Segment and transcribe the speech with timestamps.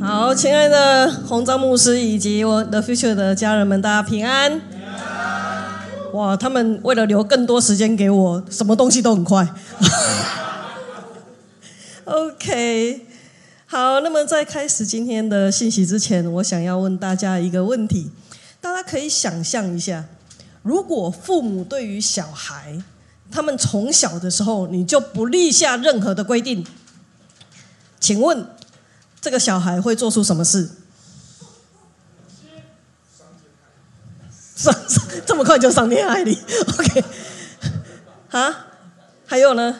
[0.00, 4.60] 好，亲爱的红章牧师以及我的 future 的家人们，大家平安。
[6.12, 9.48] 哇，他们为了留更多时间给我，什么东西都很快。
[12.04, 13.06] OK，
[13.66, 18.12] 好，那么在开始今天的信息之前，我想要问大家一个问题：
[18.60, 20.04] 大家可以想象一下，
[20.62, 22.80] 如果父母对于小孩，
[23.32, 26.64] 他们从小的时候你就不立下任何的规定，
[27.98, 28.46] 请问
[29.20, 30.70] 这个小孩会做出什么事？
[34.56, 34.74] 上
[35.24, 36.36] 这么快就上天海里
[36.78, 37.04] ？OK，
[38.30, 38.66] 啊，
[39.24, 39.76] 还有呢？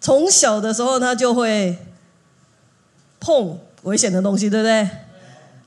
[0.00, 1.76] 从小的时候他就会
[3.20, 4.88] 碰危险的东西，对不对？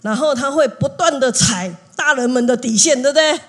[0.02, 3.40] 然后他会不断的踩大人们的底线，对不对？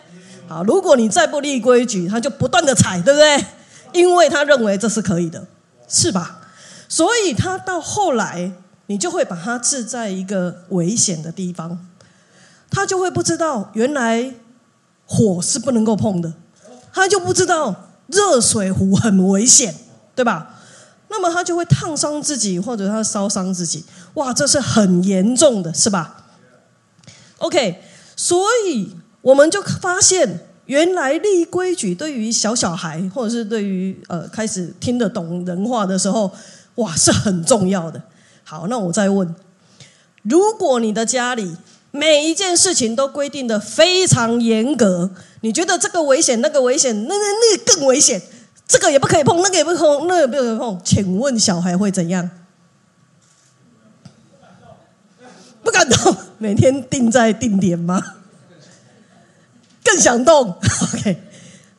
[0.49, 3.47] 好，如果你再不立规矩，他就不断的踩，对不对？
[3.93, 5.47] 因为他认为这是可以的，
[5.89, 6.41] 是吧？
[6.89, 8.53] 所以他到后来，
[8.93, 11.89] 你就会把他置在一个危险的地方，
[12.71, 14.35] 他就会不知道原来
[15.07, 16.35] 火是不能够碰的，
[16.93, 19.75] 他就不知道热水壶很危险，
[20.15, 20.61] 对吧？
[21.09, 26.27] 那么他就会烫伤自己，或者他烧伤自己，哇，这是很严重的，是吧
[27.39, 27.81] ？OK，
[28.15, 28.97] 所以。
[29.23, 36.29] 我们就发现，原来立规矩对于小小孩，或者是对于呃开始听得懂人话的时候，
[36.75, 38.03] 哇，是很重要的。
[38.53, 39.35] 好，那我再问：
[40.21, 41.57] 如果你的家里
[41.91, 48.21] 每一件事情都规定的非常严格，你觉得这个危险，那个危险，那那那更危险，
[48.69, 52.29] 这个也不可以碰，那个也不碰，那个不可以碰，请问小孩会怎样？
[55.63, 58.03] 不敢动，每天定在定点吗？
[59.83, 60.59] 更想动
[60.93, 61.23] ，OK，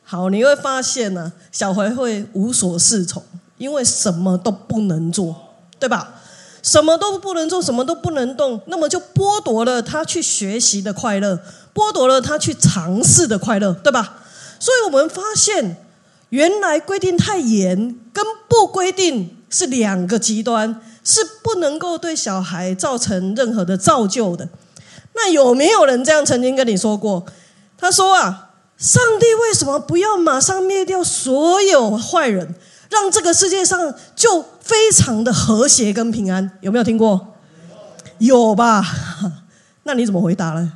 [0.02, 3.22] 好，你会发现呢，小孩会无所适从，
[3.58, 5.36] 因为什么都不能做，
[5.78, 6.22] 对吧？
[6.64, 11.38] 什么都不能做，什么都不能动，那么就剥夺了他去学习的快乐，
[11.74, 14.22] 剥夺了他去尝试的快乐，对吧？
[14.58, 15.76] 所以我们发现，
[16.30, 17.76] 原来规定太严
[18.14, 24.48] 跟不规定是两个极端，是不能够对小孩造成任何的造就的。
[25.12, 27.26] 那有没有人这样曾经跟你说过？
[27.76, 32.54] 他说啊，上帝为什么不要马上灭掉所有坏人，
[32.88, 36.58] 让这个世界上就非常的和谐跟平安？
[36.62, 37.34] 有没有听过？
[38.18, 38.82] 有吧？
[39.84, 40.72] 那你怎么回答呢？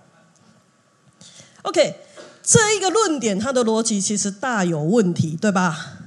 [1.62, 1.96] OK，
[2.42, 5.98] 这一个论点，它的逻辑其实大有问题，对吧？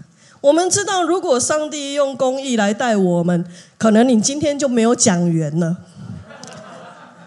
[0.42, 3.46] 我们知道，如果上帝用公义来待我们，
[3.78, 5.78] 可能你今天就没有讲员了。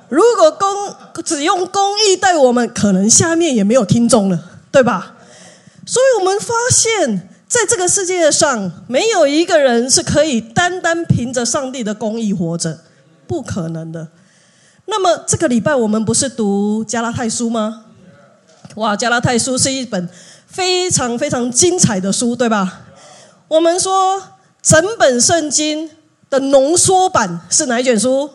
[0.09, 5.15] 如果公只用公义待我们，可能下面也没有听众了，对吧？
[5.87, 12.81] 所以我们发现，在这个世界上，没有一个人是可以单单凭着上帝的公义活着，
[13.27, 14.09] 不可能的。
[14.85, 17.87] 那么这个礼拜我们不是读加拉太书吗？
[18.75, 20.09] 哇，加拉太书是一本
[20.47, 22.83] 非常非常精彩的书，对吧？
[23.49, 24.23] 我们说
[24.61, 25.91] 整本圣经
[26.29, 28.31] 的浓缩版是哪一卷书？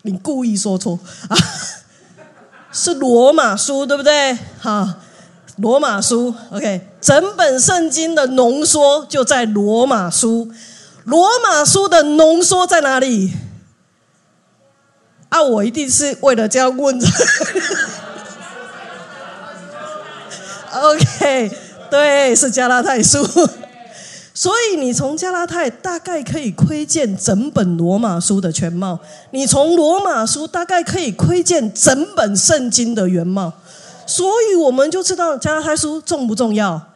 [0.00, 0.98] 你故意说错
[1.28, 1.36] 啊？
[2.72, 4.38] 是罗马书对不对？
[4.58, 4.88] 好，
[5.62, 10.50] 罗马书，OK，整本圣经的浓缩就在罗马书。
[11.04, 13.32] 罗马书的浓缩在哪里？
[15.28, 17.06] 啊，我一定是为了这样问的。
[20.74, 21.50] OK，
[21.88, 23.24] 对，是加拉太书。
[24.34, 28.98] 所以你从加拉太大概可以窥见整本罗马书的全貌，
[29.30, 33.52] 你从罗马书大概可以窥见整本圣经的原貌，
[34.06, 36.88] 所以我们就知道加拉太书重不重要。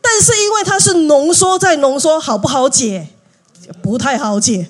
[0.00, 3.08] 但是因为它是浓缩再浓缩，好不好解？
[3.80, 4.68] 不太好解。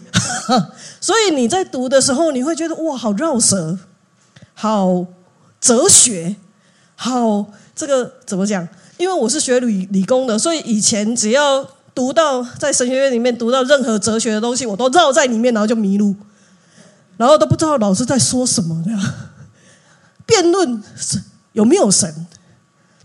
[1.01, 3.79] 所以你在读的时候，你会觉得哇，好绕舌，
[4.55, 5.07] 好
[5.61, 6.37] 哲学，
[6.95, 8.69] 好这个怎么讲？
[8.99, 16.15] 因为我是学理理工的，所以以前只要读到在神学院里面读到任何哲学的东西，我都绕在里面，然后就迷路，
[17.17, 18.81] 然后都不知道老师在说什么。
[18.85, 19.01] 这样
[20.27, 21.23] 辩论是
[21.53, 22.27] 有没有神？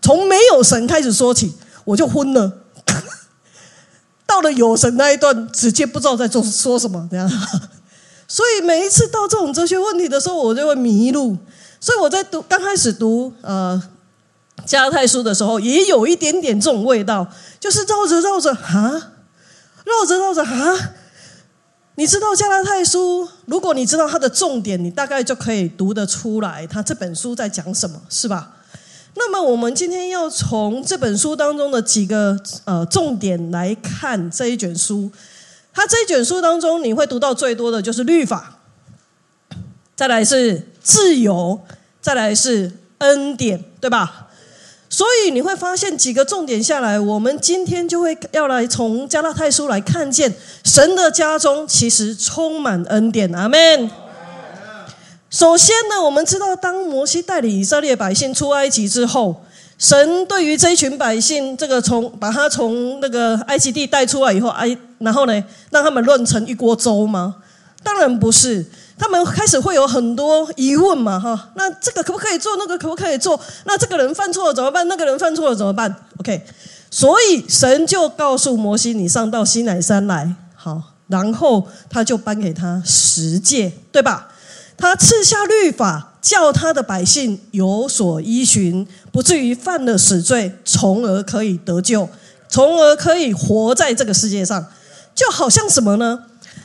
[0.02, 1.56] 从没有神开始说起，
[1.86, 2.64] 我就昏了。
[4.26, 7.08] 到了有神那一段，直接不知道在做说什么。
[7.12, 7.30] 这样，
[8.28, 11.38] 所以每一次到这种哲学问题的时候，我就会迷路。
[11.80, 13.82] 所以我在读刚开始读呃。
[14.66, 17.26] 加拉太书的时候，也有一点点这种味道，
[17.60, 19.12] 就是绕着绕着啊，
[19.86, 20.94] 绕着绕着啊。
[22.00, 28.54] 你知道加拉太书，如果你知道它的重点，你大概就可以读得出来，它这本书在讲什么，是吧？
[29.16, 35.12] 那么我们今天要从这本书当中的几个呃重点来看这一卷书。
[35.74, 38.60] 它这一卷书当中，你会读到最多的就是律法，
[39.96, 41.60] 再来是自由，
[42.00, 44.27] 再来是恩典，对吧？
[44.90, 53.30] 所以你会发现几个重点下来，我们今天就会要来从加拉太书来看见神的家中其实充满恩典。
[53.36, 53.92] 阿门。
[55.30, 59.44] 首先呢，我们知道当摩西带领以色列百姓出埃及之后，
[59.78, 67.36] 神对于这一群百姓，这个从把他从那个埃及地带出来以后，埃然后呢，让他们乱成一锅粥吗？
[67.84, 68.66] 当然不是。
[68.98, 72.56] 他们开始会有很多疑问嘛，哈，那这个可不可以做？
[72.58, 73.40] 那个可不可以做？
[73.66, 74.88] 那这个人犯错了怎么办？
[74.88, 76.44] 那个人犯错了怎么办？OK，
[76.90, 84.28] 所以神就告诉摩西：“你上到西乃山来，好。”然后他就颁给他十诫，对吧？
[84.76, 92.10] 他赐下律法，叫他的百姓有所依循，不至于犯了死罪，从而可以得救，
[92.50, 94.66] 从而可以活在这个世界上。
[95.16, 96.20] 就好像什么呢？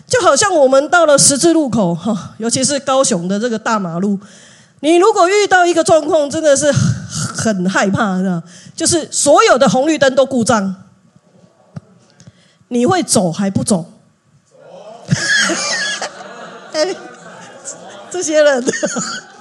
[0.06, 4.18] 就好像我们到了十字路口，哈，尤其是高雄的这个大马路，
[4.80, 8.42] 你如果遇到一个状况，真的是很害怕的，
[8.76, 10.74] 就是所有的红绿灯都故障，
[12.68, 13.86] 你会走还不走？
[16.72, 16.94] 哎，
[18.10, 18.64] 这些人，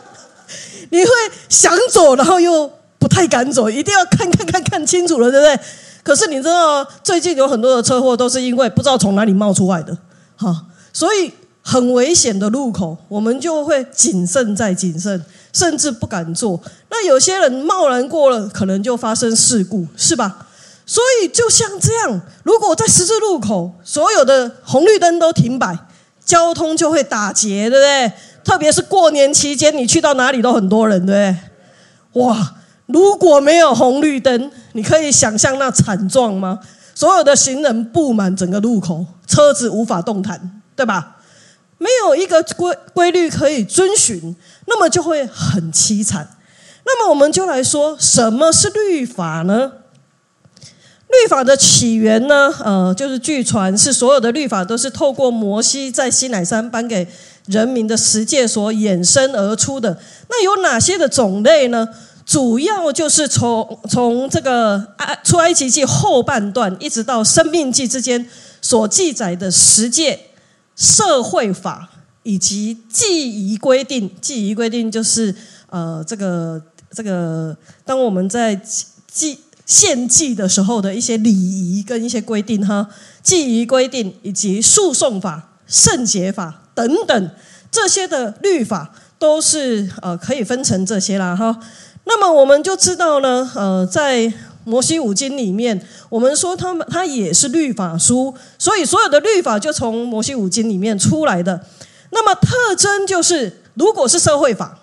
[0.90, 1.10] 你会
[1.50, 5.60] 想走，然后又不太敢走，一定要看看看看清楚了，对不对？
[6.04, 9.98] 可是你知道，最近有很多的车祸都是因为不知道从哪里冒出来的。
[10.42, 10.56] 好，
[10.92, 15.24] 所以很危险的路口，我们就会谨慎再谨慎，
[15.54, 16.60] 甚至不敢做。
[16.90, 20.48] 那有些人贸然过了，可能就发生事故，是吧？
[20.84, 25.78] 所以就像这样，如果在十字路口，所有的红绿灯都停摆，
[26.26, 28.12] 交通就会打结，对不对？
[28.44, 31.36] 特别是过年期间，你去到哪里都很多人，对
[32.14, 32.24] 不对？
[32.24, 32.56] 哇，
[32.88, 36.60] 如果没有红绿灯，你可以想象那惨状吗？
[37.02, 41.18] 所有的行人布满整个路口，车子无法动弹，对吧？
[41.80, 44.36] 没有一个规规律可以遵循，
[44.68, 46.38] 那么就会很凄惨。
[46.86, 49.72] 那么我们就来说，什么是律法呢？
[51.08, 52.54] 律法的起源呢？
[52.64, 57.08] 呃，就是据传是所有的律法都是透过摩西在西乃山颁给
[57.48, 60.00] 人民的十诫所衍生而出的。
[60.30, 61.90] 那有哪些的种类呢？
[62.32, 68.26] 主要就是从从这个埃出埃及记后半段，一直到生命记之间
[68.62, 70.18] 所记载的十诫、
[70.78, 71.90] 社会法
[72.24, 74.10] 以及祭仪规定。
[74.22, 75.36] 祭仪规定就是
[75.70, 76.62] 呃，这个
[76.92, 78.56] 这个，当我们在
[79.12, 82.88] 祭献祭的时候的一些礼仪跟一些规定哈，
[83.22, 87.30] 祭仪规定以及诉讼法、圣洁法等等
[87.70, 91.60] 这些的律法，都是呃可以分成这些啦哈。
[92.04, 94.32] 那么我们就知道呢，呃，在
[94.64, 101.62] 摩西五经里面，我们说他们他也是律法书，所以所有的律法就从摩西五经里面出来的。
[102.12, 104.80] 那么特征就是，如果是社会法，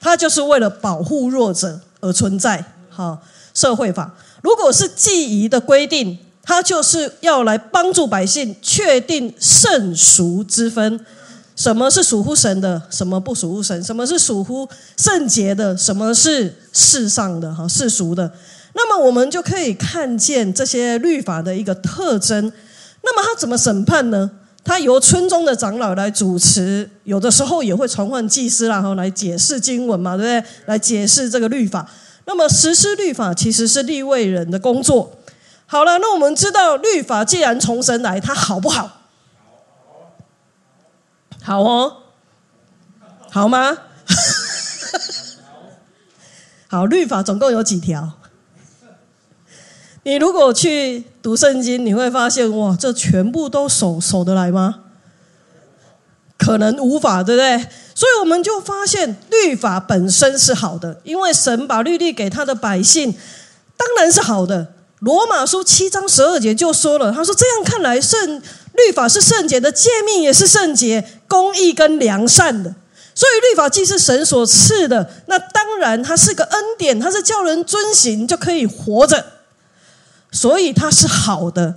[0.00, 3.18] 它就是为了保护弱者而存在，好，
[3.52, 11.04] 社会法；如果是记忆的规定，它就是要来帮助百姓确定圣俗之分。
[11.60, 12.80] 什么是属乎神的？
[12.88, 13.84] 什么不属乎神？
[13.84, 14.66] 什么是属乎
[14.96, 15.76] 圣洁的？
[15.76, 17.54] 什么是世上的？
[17.54, 18.32] 哈，世俗的。
[18.72, 22.50] 那么我们就可以看见这些律法的一个特征。
[23.02, 24.30] 那么他怎么审判呢？
[24.64, 30.52] 他由村中的长老来主持，有的时候也会传唤祭司，然后来解释经文嘛，对不对？
[30.64, 31.86] 来解释这个律法。
[32.24, 35.12] 那么实施律法其实是立位人的工作。
[35.66, 38.99] 好了，那我们知道律法既然从神来，它好不好？
[41.42, 41.96] 好哦，
[43.30, 43.76] 好吗？
[46.68, 48.12] 好，律法总共有几条？
[50.02, 54.80] 你如果去读圣经，你会发现，哇，这全部都守守得来吗？
[56.38, 57.58] 可能无法，对不对？
[57.94, 63.12] 所以我们就发现，律法本身是好的，因为神把律例给他的百姓，
[63.76, 64.74] 当然是好的。
[65.00, 68.40] 罗马书七章十二节就说了，他说：“这样看来，圣
[68.86, 72.74] 律法是圣洁的，诫命也是圣洁、公义跟良善的。
[73.14, 79.24] 所以律法既是神所赐的，那当然它是个恩典，它是叫人遵行就可以活着，
[80.30, 81.74] 所以它是好的。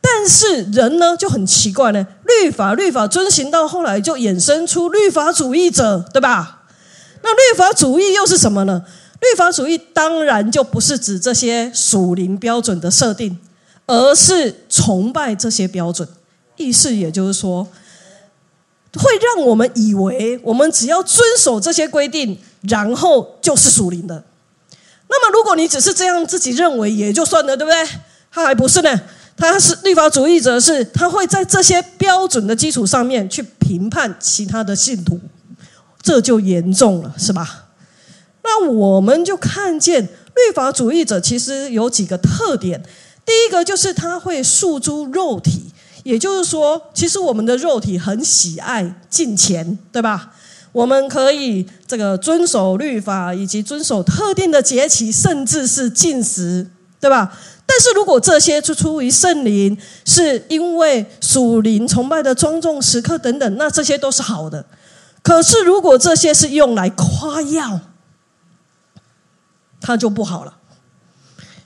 [0.00, 6.62] 但是人呢就很奇怪呢，律法律法遵行到后来就衍生出律法主义者，对吧？
[7.22, 8.82] 那律法主义又是什么呢？”
[9.22, 13.38] 律法主义当然就不是指这些属灵标准的设定，
[13.86, 16.08] 而是崇拜这些标准。
[16.56, 17.64] 意思也就是说，
[18.94, 24.24] 会让我们以为我们只要遵守这些规定，然后就是属灵的。
[25.08, 28.00] 那么，如果你只是这样自己认为也就算了，对不对？
[28.30, 29.00] 他还不是呢，
[29.36, 35.20] 他是律法主义者，是他会在这些标准的基础上面去评判其他的信徒，
[36.00, 37.66] 这就严重了，是吧？
[38.42, 42.82] 那我们就看见律法主义者其实有几个特点，
[43.24, 50.32] 第一个就是他会诉诸肉体，也就是说，其实我们的肉体很喜爱金钱，对吧？
[50.72, 56.66] 我们可以这个遵守律法，以及遵守特定的节期，甚至是禁食，
[56.98, 57.38] 对吧？
[57.66, 64.64] 但是如果这些是出于圣灵，是因为属灵崇拜的庄重时刻等等，那这些都是好的。
[65.22, 67.80] 可是如果这些是用来夸耀，
[69.80, 70.56] 它就不好了。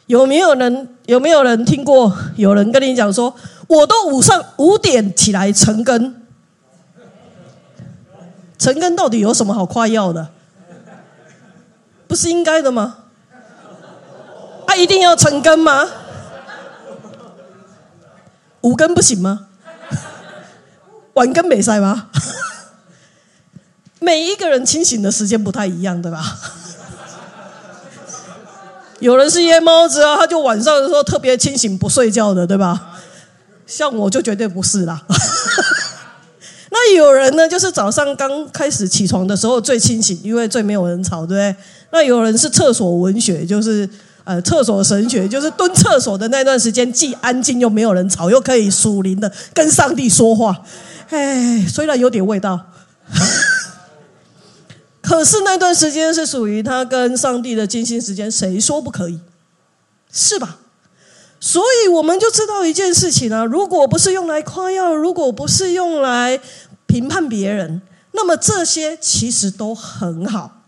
[0.07, 0.89] 有没有人？
[1.07, 2.17] 有没有人听过？
[2.37, 3.35] 有人跟你讲说，
[3.67, 6.23] 我都五上五点起来晨更。
[8.59, 10.29] 成根到底有什么好夸耀的？
[12.09, 13.05] 不是应该的吗？
[14.67, 15.87] 他一定要成根吗？
[18.63, 19.49] 五根不行吗？
[21.15, 22.09] 晚根没塞吗？
[24.01, 26.39] 每一个人清醒的时间不太一样，对吧？
[29.01, 32.96] 有人是夜猫子啊，他就晚上的时候特别清醒不睡觉的，对吧？
[33.67, 35.03] 像我就绝对不是啦。
[36.71, 41.57] 那有人呢，就是早上刚开始起床的时候最清醒，因为最没有人吵，对不对？
[41.91, 43.89] 那有人是厕所文学，就是
[44.25, 50.63] 呃厕所神学，就是蹲厕所的那段时间，既安静又没有人吵，又可以属灵的跟上帝说话。
[51.09, 52.61] 哎，虽然有点味道，
[55.01, 59.21] 可是那段时间是属于他跟上帝的精心时间，谁说不可以？
[60.13, 60.59] 是吧？
[61.41, 66.41] 所以我们就知道一件事情啊，如果不是用来夸耀，如果不是用来。
[66.89, 70.63] 评判别人，那么这些其实都很好，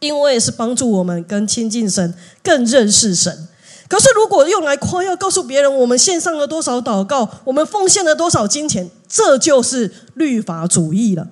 [0.00, 2.12] 因为是帮助我们更亲近神、
[2.42, 3.48] 更认识神。
[3.88, 11.28] 可是如果用来夸耀，告诉别人我们献上了多少祷告，我们奉献了多少金钱，这就是律法主义了。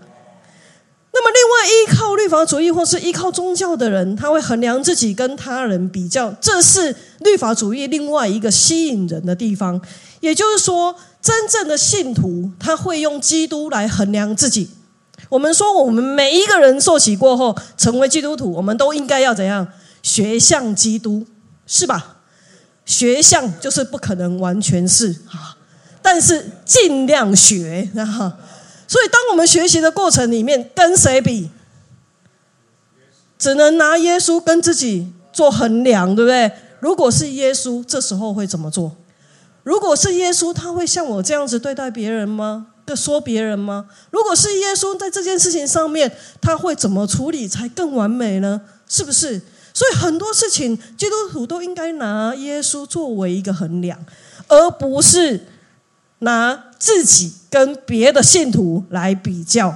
[1.20, 9.80] 那么，另外依靠律法主义或是依靠宗教的人，他会衡量自己跟他人比较，这是律法主义另外一个吸引人的地方。
[10.20, 10.96] 也就是说。
[11.22, 14.70] 真正的信徒，他会用基督来衡量自己。
[15.28, 19.68] 我们说，我们每一个人受洗过后成为基督徒，我们都应该要怎样
[20.02, 21.26] 学像基督，
[21.66, 22.16] 是吧？
[22.86, 25.60] 学像就是不可能完全是啊，
[26.00, 28.38] 但是尽量学啊。
[28.90, 31.48] 所以，当我们学习的过程里面，跟谁比？
[33.38, 36.50] 只能拿耶稣跟自己做衡量，对不对？
[36.80, 38.96] 如果是耶稣，这时候会怎么做？
[39.62, 42.66] 如果是耶稣，他会像我这样子对待别人吗？
[42.84, 43.86] 的说别人吗？
[44.10, 48.60] 如果是耶稣在这件事情上面，他会怎么处理才更完美呢？
[48.88, 49.40] 是不是？
[49.72, 54.04] 所以很多事情，基督徒都应该拿耶稣作为一个衡量，
[54.48, 55.46] 而不是
[56.18, 59.74] 拿自己跟别的信徒来比较。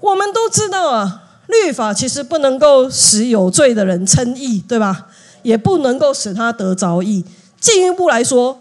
[0.00, 5.06] 我们都知道啊，律法其实不能够使有罪的人称义，对吧？
[5.42, 7.24] 也不能够使他得着义。
[7.60, 8.60] 进一步来说，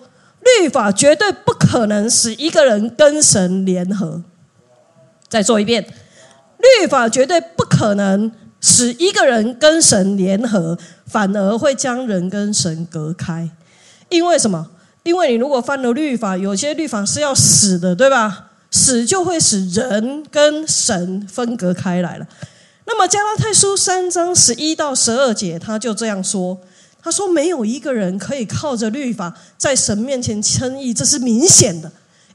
[0.60, 4.22] 律法绝对不可能使一个人跟神联合。
[5.28, 5.84] 再说一遍，
[6.60, 8.32] 律法绝对不可能
[8.62, 13.50] 使一个人跟神联合，反而会将人跟神隔开。
[14.10, 14.70] 因为什么？
[15.06, 18.48] 因为你如果犯了律法，有些律法是要死的，对吧？
[18.72, 22.28] 死就会使人跟神分隔开来了。
[22.88, 26.58] 那么加拉太书三章十一到十二节，他就这样说。
[27.04, 31.92] 他说：“没有一个人可以靠着律法在神面前称义，这是明显的，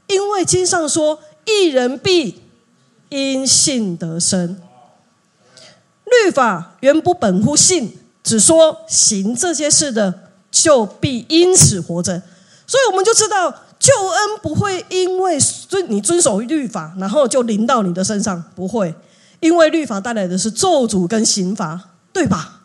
[0.07, 2.41] 因为经上说，一人必
[3.09, 4.57] 因信得生。
[6.05, 12.21] 律法原不本乎信，只说行这些事的就必因此活着。
[12.71, 15.37] 所以我们就知道，救恩不会因为
[15.67, 18.95] 遵你遵守律法，然后就临到你的身上，不会，
[19.41, 22.59] 因为律法带来的是咒诅跟刑罚，对吧？”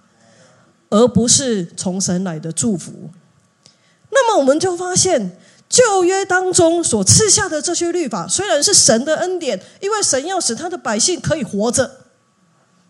[0.89, 2.93] 而不是从神来的祝福，
[4.11, 5.37] 那么我们就发现
[5.69, 11.91] 旧约当中所赐下的这些律法，虽然是神的恩典，因为神要使他的百姓可以活着，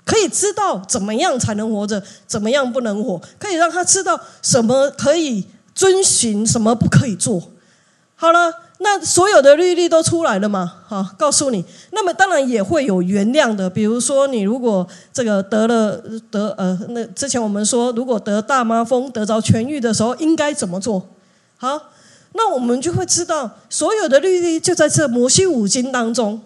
[0.04, 5.46] 可以知道怎么样才能活着，怎么样不能活，可以让他知道什么可以
[5.76, 7.52] 遵循，什么不可以做。
[8.16, 8.62] 好了。
[8.78, 10.71] 那所有的律例都出来了嘛？
[10.87, 11.64] 好，告诉你。
[11.92, 15.97] 那么当然也会有原谅的，比如说你如果这个得了
[16.30, 21.09] 得呃，那之前我们说，如果得大麻风得着痊愈的时候，应该怎么做？
[21.56, 21.85] 好，
[22.35, 26.42] 那我们就会知道所有的律例就在这摩西五经当中。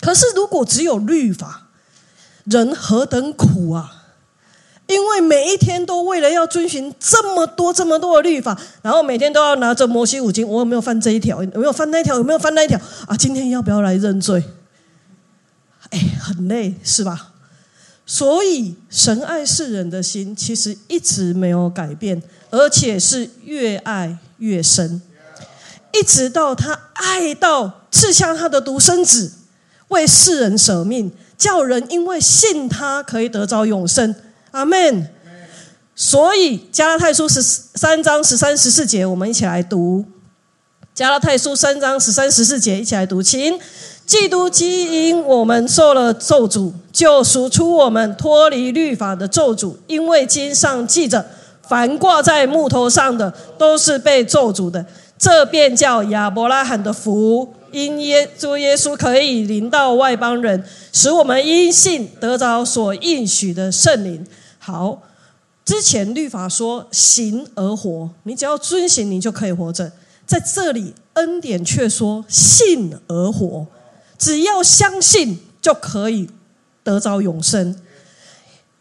[0.00, 1.66] 可是如果只有律法，
[2.44, 4.01] 人何等苦啊！
[4.86, 11.42] 因为每一天都为了要遵循这么多、这么多的律法，然后每天都要拿着摩西五经，我有没有犯这一条？
[11.42, 12.16] 有没有犯那一条？
[12.16, 12.78] 有没有犯那一条？
[13.06, 14.42] 啊，今天要不要来认罪？
[15.90, 17.28] 哎，很累，是吧？
[18.04, 22.20] 所以，神爱世人的心其实一直没有改变，
[22.50, 25.00] 而且是越爱越深，
[25.92, 29.32] 一直到他爱到赐下他的独生子，
[29.88, 34.14] 为世人舍命，叫人因为信他可以得着永生。
[34.52, 35.08] 阿门。
[35.94, 40.04] 所以，加拉太书十三章十三十四节，我们一起来读。
[40.94, 43.58] 加拉太书三章十三十四节，一起来读，请。
[44.04, 49.74] 基督基因我们受了咒诅，就赎出我们脱离律法的咒诅。
[49.86, 51.24] 因为经上记着，
[51.68, 54.84] 凡挂在木头上的，都是被咒诅的。
[55.16, 64.26] 这便叫亚伯拉罕的福，因耶主耶稣可以临到外邦人，使我们因信得着所应许的圣灵。
[64.64, 65.02] 好，
[65.64, 69.90] 之前律法说行而活，你只要遵行，你就可以活着。
[70.24, 73.66] 在这里，恩典却说信而活。
[74.16, 76.30] 只要相信就可以
[76.84, 77.76] 得着永生。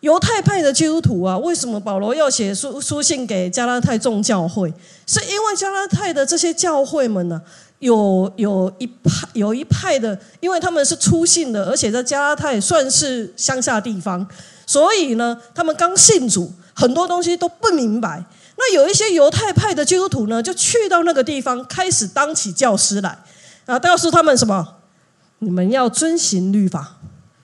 [0.01, 4.71] 犹太派的基督徒啊，为什么保罗要写书书信给加拉太众教会？
[5.07, 7.41] 是因为加拉太的这些教会们呢，
[7.79, 14.27] 有有一派有一派的，因为他们是出信的，而且在加拉太算是乡下地方，
[14.71, 18.23] 所以呢，他们刚信主，很多东西都不明白。
[18.55, 23.19] 那有一些犹太派的基督徒呢，就去到那个地方，开始当起教师来
[23.65, 24.75] 啊，告诉他们什么？
[25.39, 26.99] 你们要遵行律法，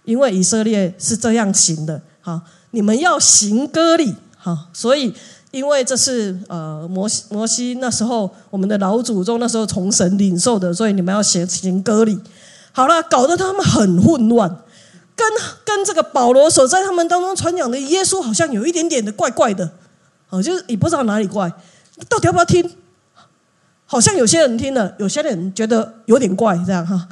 [0.05, 2.01] 因为以色列是这样行的。
[2.21, 2.41] 哈，
[2.71, 4.15] 你们要行割礼。
[4.37, 5.13] 哈，所以
[5.51, 12.17] 因为这是呃摩西摩西那时候我们的老祖宗那时候从神领受的，所以你们要行行割礼。
[12.71, 14.61] 好了，搞得他们很混乱，
[15.17, 15.27] 跟
[15.65, 19.69] 跟这个保罗所在他们当中传讲的耶稣好像有一点点的怪怪的。
[20.29, 21.51] 哦，就是也不知道哪里怪，
[22.07, 22.69] 到底要不要听？
[23.85, 27.07] 好像有些人听了，有些人觉得有点怪，这样哈。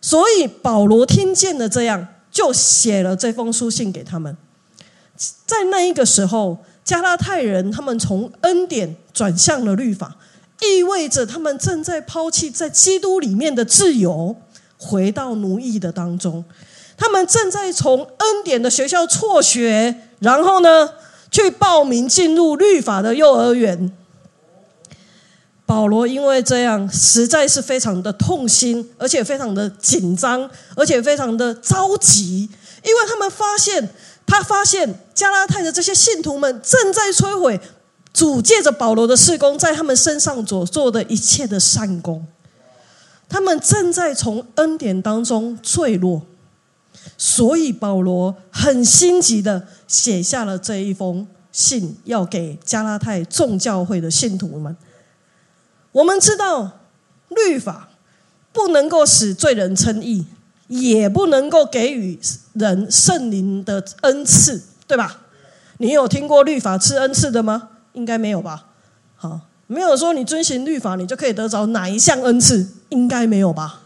[0.00, 4.36] 所以保罗听见了这样，就写了这封书信给他们。
[5.44, 10.16] 在那一个时候，加拉太人他们从恩典转向了律法，
[10.60, 14.36] 意味着他们正在抛弃在基督里面的自由，
[14.78, 16.44] 回到奴役的当中。
[17.02, 20.88] 他们正在从恩典的学校辍学，然后呢，
[21.32, 23.92] 去报名进入律法的幼儿园。
[25.66, 32.48] 保罗因为这样实在是非常的痛心，而且非常的紧张，而且非常的着急，
[32.84, 33.88] 因为他们发现，
[34.24, 37.60] 他发现加拉太的这些信徒们正在摧毁
[38.12, 42.24] 主借着保罗的事工在他们身上所做的一切的善功，
[43.28, 46.22] 他们正在从恩典当中坠落，
[47.24, 54.76] 所以保罗很心急的写下了这一封信，要给加拉太众教会的信徒们。
[55.92, 56.80] 我们知道，
[57.28, 57.90] 律法
[58.52, 60.26] 不能够使罪人称义，
[60.66, 62.18] 也不能够给予
[62.54, 65.20] 人圣灵的恩赐，对吧？
[65.78, 67.68] 你有听过律法赐恩赐的吗？
[67.92, 68.66] 应该没有吧？
[69.14, 72.68] 好，没有说你遵循律法，你就可以得着哪一项恩赐？
[72.88, 73.81] 应该没有吧？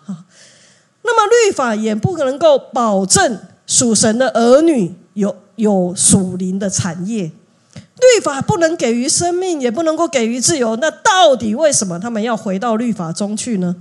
[1.06, 7.30] 那么律法也不能够保证属神的儿女有有属灵的产业。
[7.98, 10.76] 律法不能给予生命，也不能够给予自由。
[10.76, 13.76] 那到底为什么他们要回到律法中去呢？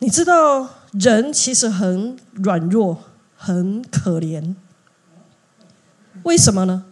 [0.00, 2.98] 你知道，人其实很软弱，
[3.36, 4.54] 很可怜。
[6.24, 6.84] 为什么呢？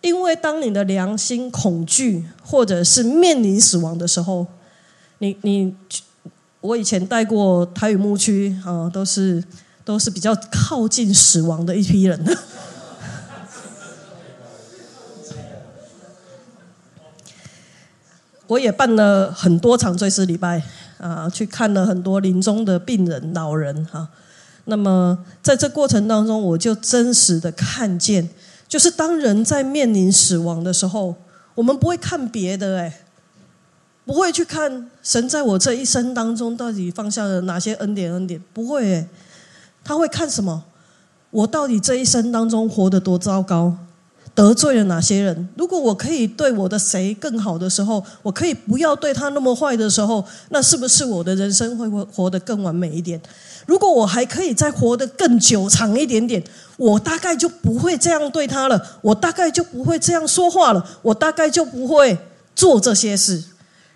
[0.00, 4.46] 因为当你的良心恐惧，或者是面临死亡的时候，
[5.18, 5.76] 你你
[6.60, 9.42] 我以前带过台语牧区啊，都是
[9.82, 12.22] 都是比较靠近死亡的一批人。
[18.46, 20.62] 我也办了很多场追思礼拜
[20.98, 24.08] 啊，去看了很多临终的病人、老人哈。
[24.66, 28.28] 那么在这过程当中，我就真实的看见，
[28.68, 31.16] 就是当人在面临死亡的时候，
[31.54, 33.00] 我们不会看别的，哎，
[34.10, 39.06] 不会去看神在我这一生当中到底放下了哪些恩典，恩典不会，
[39.84, 40.64] 他会看什么？
[41.30, 43.72] 我到底这一生当中活得多糟糕？
[44.34, 45.48] 得罪了哪些人？
[45.56, 53.20] 如果我可以对我的谁更好的时候，我可以不要对他那么坏的时候，那是不是我的人生会活活得更完美一点？
[53.64, 56.42] 如果我还可以再活得更久长一点点，
[56.76, 62.18] 我大概就不会这样对他了，我大概就不会这样说话了，我大概就不会
[62.56, 63.40] 做这些事。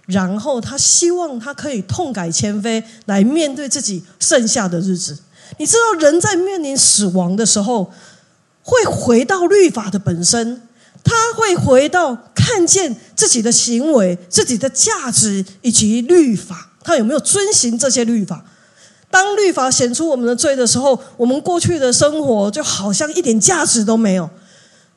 [0.07, 5.19] 然后他希望他可以痛改前非，来面对自己剩下的日子。
[5.59, 7.93] 你知道，人在面临死亡的时候。
[8.67, 10.63] 会回到律法的本身，
[11.05, 18.43] 他会回到看见自己的行为、自己的价值以及律法，他有没有遵循这些律法？
[19.11, 24.31] 当律法显出我们的罪的时候，我们过去的生活就好像一点价值都没有。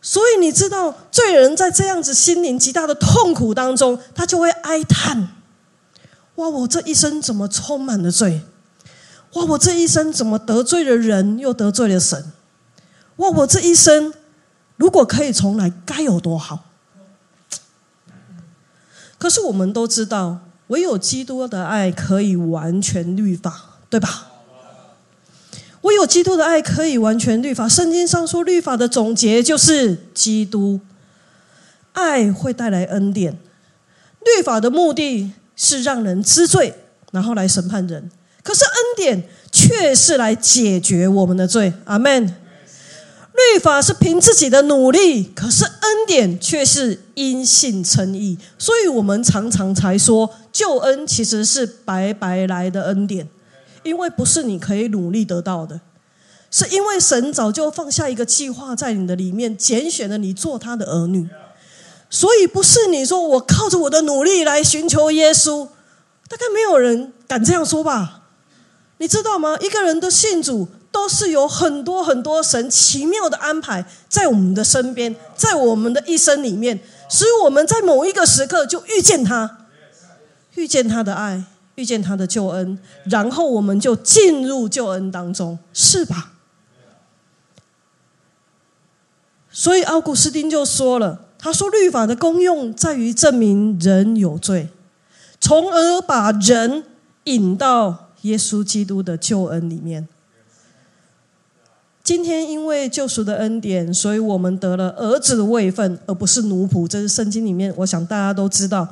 [0.08, 5.34] 所以你知道，罪人在这样子心灵极大的痛苦当中，他就会哀叹
[6.36, 8.44] ：“哇，我这一生怎么充满了罪？
[9.34, 12.32] 哇，我这一生怎么得罪了人，又得罪了神？
[13.18, 14.14] 哇，我这一生
[14.78, 16.64] 如果可以重来，该有多好！”
[19.20, 23.74] 可是我们都知道，唯有基督的爱可以完全律法。
[23.90, 24.28] 对吧？
[25.88, 27.68] 我有基督的爱可以完全律法。
[27.68, 30.80] 圣经上说，律法的总结就是基督。
[31.94, 33.38] 爱会带来恩典。
[34.26, 36.74] 律法的目的是让人知罪，
[37.12, 38.12] 然后来审判人。
[38.44, 41.72] 可是恩典却是来解决我们的罪。
[41.86, 42.36] 阿门。
[43.54, 45.72] 律法是凭自己的努力，可是恩
[46.06, 48.38] 典却是因信称义。
[48.58, 53.30] 所以我们常常才说，救恩其实是白白来的恩典。
[53.88, 55.80] 因为不是你可以努力得到的，
[56.52, 61.28] 是因为神早就放下一个计划在你的里面，拣选了你做他的儿女，
[62.10, 65.68] 所以不是你说我靠着我的努力来寻求耶稣，
[66.28, 68.24] 大概没有人敢这样说吧？
[68.98, 69.58] 你知道吗？
[69.62, 79.68] 一个人的信主都是有很多很多神奇妙的安排在我们的身边，在我们的一生里面，使我们在某一个时刻就遇见他，
[80.56, 81.44] 遇见他的爱。
[81.78, 86.34] 遇见他的救恩，然后我们就进入救恩当中，是吧？
[89.52, 94.70] 所以奥古斯丁就说了，他说律法的功用在于证明人有罪，
[95.40, 96.84] 从而把人
[97.26, 100.08] 引到耶稣基督的救恩里面。
[102.04, 106.88] 今天因为救赎的恩典，所以我们得了儿子的位分，而不是奴仆。
[106.88, 108.88] 这是圣经里面，我想大家都知道。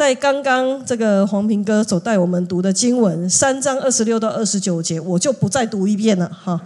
[0.00, 6.58] 在刚刚这个黄平哥所带我们读的经文三章二十六到二十九节，我就不再读一遍了哈，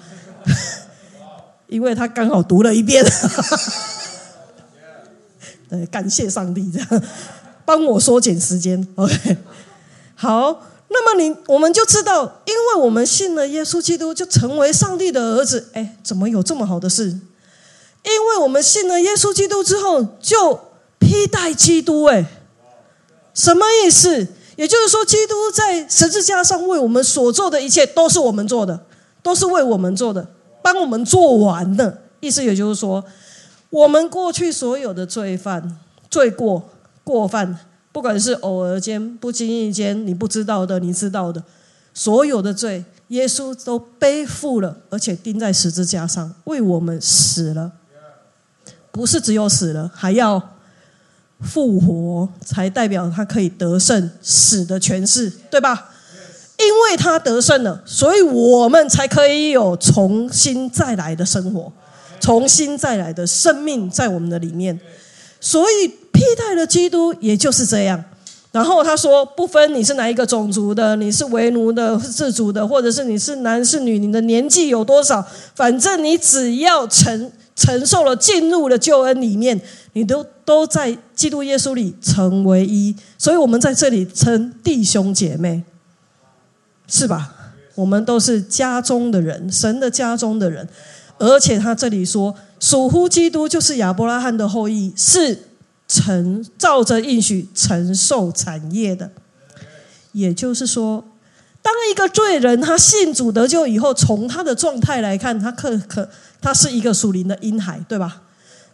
[1.66, 3.04] 因为他刚好读了一遍。
[5.68, 7.02] 对，感谢上帝这样
[7.64, 8.86] 帮我缩减时间。
[8.94, 9.36] OK，
[10.14, 15.70] 好，那么你我们就知道，因为我们信了耶稣基督，就成为上帝的儿子。
[15.72, 17.06] 哎，怎么有这么好的事？
[17.06, 20.60] 因为我们信了耶稣基督之后，就
[21.00, 22.04] 披戴基督。
[22.04, 22.24] 哎。
[23.34, 24.26] 什么意思？
[24.56, 28.86] 也就是说，基督在十字架上为我们所做的一切，都是我们做的，
[29.20, 30.28] 都是为我们做的，
[30.62, 32.02] 帮我们做完的。
[32.20, 33.04] 意思也就是说，
[33.70, 35.76] 我们过去所有的罪犯、
[36.08, 36.70] 罪过、
[37.02, 37.58] 过犯，
[37.90, 41.42] 不管是偶尔间、不经意间，你不知道的、你知道的，
[41.92, 47.72] 所有的罪，耶稣都背负了，而且钉在十字架上为我们死了。
[48.92, 50.53] 不是只有死了，还要。
[51.40, 55.90] 复活才代表他可以得胜死的权势，对吧？
[56.56, 61.72] 因为他得胜了，所以我们才可以有重新再来的生活，
[62.20, 64.78] 重新再来的生命在我们的里面。
[65.40, 68.02] 所以替代了基督，也就是这样。
[68.52, 79.60] 然后他说，不分你是哪一个种族的，你是为奴的、是自主的，或者是你是男是女，你的年纪有多少，反正你只要承承受了进入了救恩里面。
[79.94, 85.64] 你都都在基督耶稣里成为一，所以我们在这里称弟兄姐妹，
[86.86, 87.32] 是吧？
[87.74, 90.68] 我们都是家中的人，神的家中的人。
[91.18, 95.48] 而且他这里说，属乎基督就是亚伯拉罕的后裔，是
[95.86, 99.10] 承照着应许承受产业的。
[100.10, 101.04] 也就是说，
[101.62, 106.08] 当一个罪人他信主得救以后，从他的状态来看，他可可
[106.40, 108.22] 他是一个属灵的婴孩，对吧？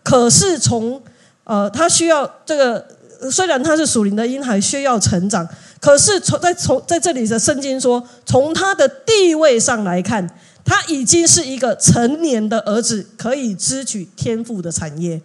[0.03, 1.03] 可是从
[1.51, 2.87] 呃，他需要这个，
[3.29, 5.45] 虽然他是属灵的婴孩，需要成长。
[5.81, 10.31] 可是从在从在这里的圣经说，从他的地位上来看，
[10.65, 15.21] 他已经是一个成年的儿子，可以支取天赋的产业。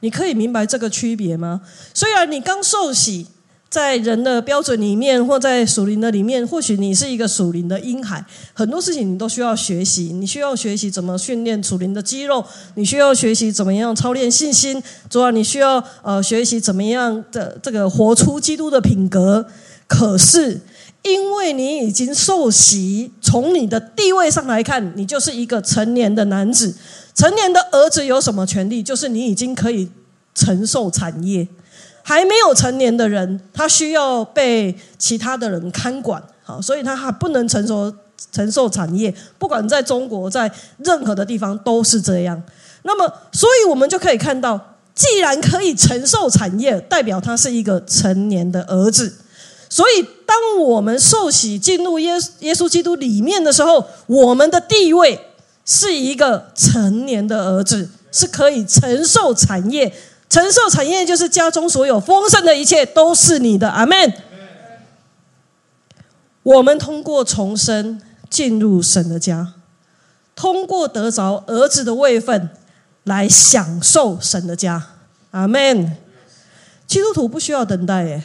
[0.00, 1.62] 你可以明白这个区别吗？
[1.94, 3.28] 虽然你刚受洗。
[3.72, 10.12] 在人的标准里面，或在属灵的里面，或许你是一个属灵的婴孩，很多事情你都需要学习。
[10.12, 14.82] 你需要学习怎么训练属灵的肌肉，你需要学习怎么样操练信心。
[15.08, 19.46] 主要你需要呃学习怎么样的这个活出基督的品格。
[19.86, 20.60] 可是
[21.00, 26.76] 因为你已经受洗，从你的地位上来看，你就是一个成年的男子。
[27.14, 28.82] 成年的儿子有什么权利？
[28.82, 29.88] 就是你已经可以
[30.34, 31.48] 承受产业。
[32.02, 37.92] 还没有成年的人，他需要被其他的人看管，好，所以他还不能承受
[38.32, 42.42] 承受产业，不管在中国，在任何的地方都是这样。
[42.82, 44.58] 那么，所以我们就可以看到，
[44.94, 49.16] 既然可以承受产业，代表他是一个成年的儿子。
[49.68, 55.18] 所以，当我们受洗进入耶耶稣基督里面的时候，我们的地位
[55.64, 59.90] 是一个成年的儿子，是可以承受产业。
[60.32, 63.68] 承受产业就是家中所有丰盛的一切都是你的。
[63.68, 64.14] 阿门。
[66.42, 69.52] 我们通过重生进入神的家，
[70.34, 72.48] 通过得着儿子的位分。
[73.04, 74.80] 来享受神的家，
[75.32, 75.96] 阿门。
[76.86, 78.22] 基督徒不需要等待耶，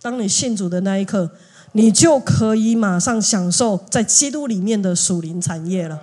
[0.00, 1.30] 当你信主的那一刻，
[1.72, 6.00] 你就可以马上享受在基督里面的属灵产业了。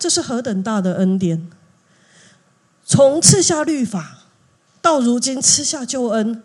[0.00, 1.48] 这是何等大的恩典！
[2.90, 4.18] 从赐下律法
[4.82, 6.42] 到如今赐下救恩，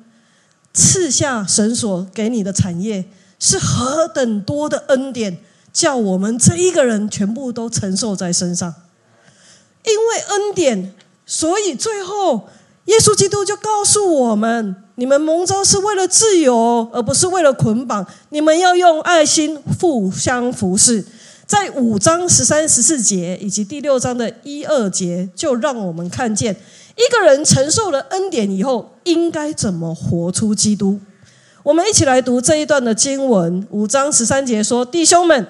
[0.71, 3.05] 赐下神所给你的产业，
[3.39, 5.39] 是何等多的恩典，
[5.73, 8.71] 叫我们这一个人全部都承受在身上。
[9.85, 10.93] 因为恩典，
[11.25, 12.47] 所以最后
[12.85, 18.05] 耶稣基督就告诉我们：你们蒙召是为了自由，而不是为了捆绑。
[18.29, 21.03] 你们要用爱心互相服侍。
[21.47, 26.55] 在五章十三、十四节以及第六章的一二节，就让我们看见
[26.95, 30.99] 一个人承受了恩典以后，应该怎么活出基督。
[31.61, 33.65] 我们一起来读这一段的经文。
[33.69, 35.47] 五章十三节说：“弟兄们，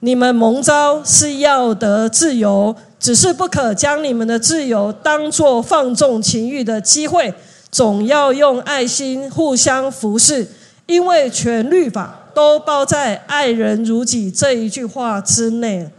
[0.00, 7.34] 你们蒙召是要得自由。”只是不可将你们的自由当作放纵情欲的机会，
[7.68, 10.46] 总要用爱心互相服侍，
[10.86, 15.90] 因为全律法都包在“爱人如己”这一句话之内。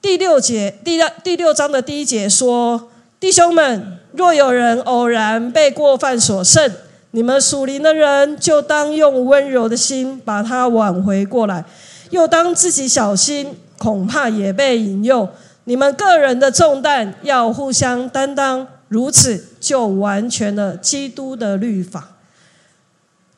[0.00, 2.90] 第六节第六第六章的第一节说
[3.20, 6.70] ：“弟兄们，若有人偶然被过犯所胜，
[7.12, 11.64] 你们属灵的人就当用温柔的心把他挽回过来，
[12.10, 15.28] 又当自己小心，恐怕也被引诱。”
[15.64, 22.16] 你们个人的重担要互相担当，如此就完全了基督的律法。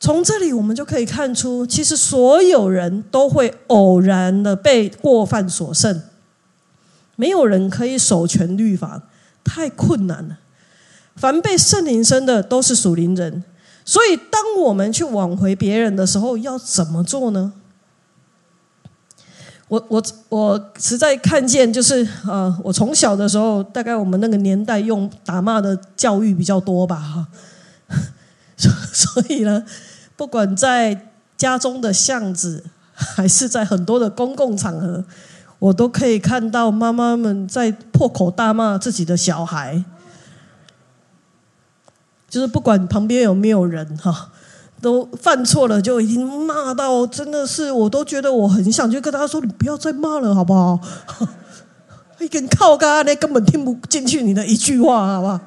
[0.05, 5.99] 从这里我们就可以看出，其实所有人都会偶然的被过犯所胜，
[7.15, 9.01] 没有人可以守全律法，
[9.43, 10.37] 太困难了。
[11.15, 13.43] 凡被圣灵生的都是属灵人，
[13.83, 17.53] 所以当我们去挽回别人的时候，要怎么做呢？
[19.67, 27.27] 我我我实在看见，就是呃，我从小的时候，大概我们那个年代用打骂的教育比较多吧，哈。
[28.55, 29.65] 所所以呢，
[30.15, 35.03] 不管在家中的巷子， 还是在很多的公共场合，
[35.59, 39.83] 我都可以看到妈妈们在破口大骂自己的小孩，
[42.29, 44.31] 就是不管旁边有没有人，哈。
[44.81, 50.79] 都犯错了，就已经骂到真的是，我都觉得我很想去跟他说：“你不要再骂了，好不好？”
[52.19, 55.39] 一根靠杆，那根本听不进去你的一句话，好不好？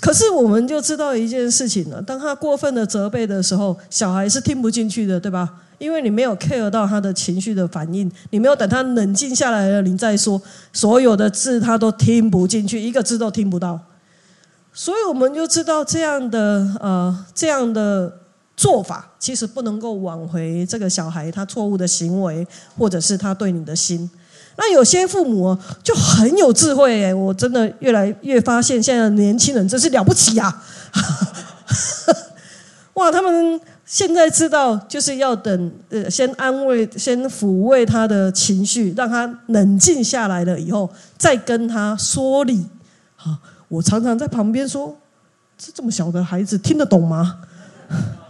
[0.00, 5.48] 可是我们就知道一件事情了：当他过分的责备的时候，小孩是听不进去的，对吧？
[5.78, 10.40] 因为你没有 care 到他的情绪的反应，你没有等他冷静下来了，你再说
[10.72, 13.78] 所有的字，他都听不进去，一个字都听不到。
[14.72, 16.38] 所以我们就知道这样的
[16.80, 18.20] 呃这样的
[18.56, 22.46] 做法，其实不能够挽回这个小孩他错误的行为，
[22.78, 24.08] 或者是他对你的心。
[24.56, 30.62] 那有些父母就很有智慧哎，我真的越来越发现，现在的年轻人真是了不起呀！
[32.94, 42.66] 哇，他们现在知道就是要等呃，先安慰、先抚慰他的情绪，让他冷静下来了以后，再跟他说理。
[43.16, 43.36] 好。
[43.72, 44.94] 我常常在旁边说
[45.56, 47.38] ：“这这么小的孩子听得懂吗？”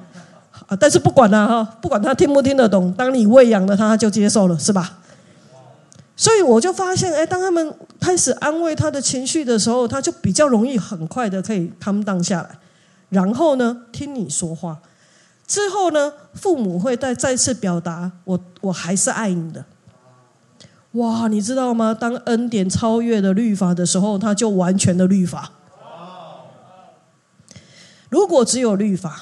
[0.68, 5.00] 啊，但是不管了哈，不管他听不听得懂，当你喂养了他，就接受了，是吧？
[6.16, 12.58] 所以我就发现，哎，当他们开始安慰他的情绪的时候，他就比较容易很快的可以摊荡下来，
[13.08, 14.78] 然后呢，听你说话。
[15.46, 19.64] 之后呢，父母会再再次表达：“我我还是爱你的。”
[20.92, 21.94] 哇，你知道吗？
[21.98, 25.50] 当恩典超越了律法的时候，他就完全的律法。
[28.10, 29.18] 如果只有律法，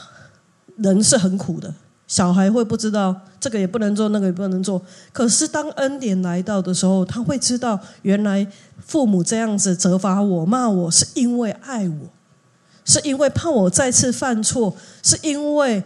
[0.77, 1.75] 人是很苦的。
[2.11, 4.83] 小孩会不知道这个也不能做，那个也不能做。
[5.13, 8.45] 可是当恩典来到的时候，他会知道，原来
[8.85, 12.09] 父母这样子责罚我、骂我，是因为爱我，
[12.85, 15.85] 是因为怕我再次犯错，是因为。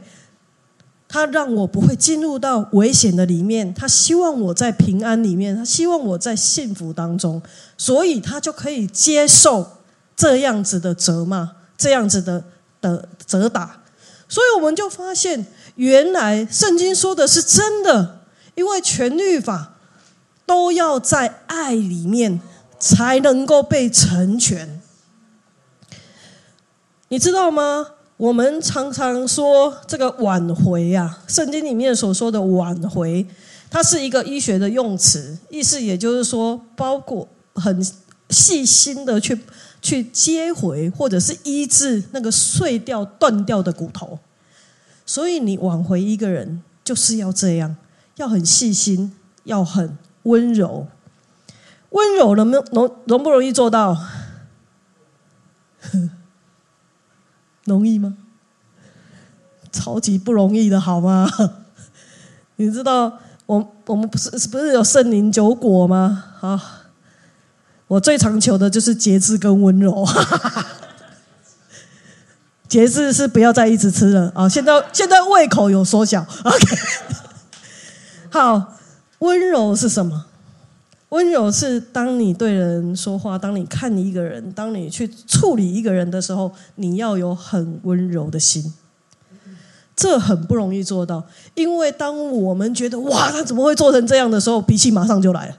[1.06, 7.40] 他让我不会进入到危险的里面，他希望我在平安里面，他希望我在幸福当中，
[7.78, 9.64] 所以他就可以接受
[10.16, 12.42] 这样子的责骂，这样子的
[12.80, 13.82] 的责打。
[14.28, 18.20] 所以我们就发现，原来圣经说的是真的，
[18.54, 19.74] 因为全律法
[20.46, 22.40] 都要在爱里面
[22.78, 24.80] 才能够被成全。
[27.08, 27.88] 你知道吗？
[28.16, 33.26] 我们常常说这个挽回啊，圣经里面所说的挽回，
[33.68, 37.84] 它是一个医学的用词，意思也就是说，包括很
[38.30, 39.38] 细心的去
[39.82, 44.16] 去接回，或者是医治那个碎掉、断掉的骨头。
[45.06, 47.76] 所以你挽回一个人，就是要这样，
[48.16, 49.12] 要很细心，
[49.44, 50.86] 要很温柔。
[51.90, 53.96] 温柔能不容容不容易做到？
[57.64, 58.16] 容易吗？
[59.70, 61.28] 超级不容易的，好吗？
[62.56, 66.24] 你知道，我我们不是不是有圣灵九果吗？
[66.40, 66.90] 啊，
[67.88, 70.04] 我最常求的就是节制跟温柔。
[72.74, 74.48] 节制是不要再一直吃了啊！
[74.48, 76.26] 现在现在胃口有缩小。
[76.42, 76.76] OK，
[78.30, 78.74] 好，
[79.20, 80.24] 温柔是什么？
[81.10, 88.74] 温柔是当你对人说话，当你看你一个人，当你去处理一个人的时候，你要有很温柔的心。
[89.94, 91.22] 这很不容易做到，
[91.54, 95.54] 因为当我们觉得哇，他怎么会做成这样的时候，脾气马上就来了。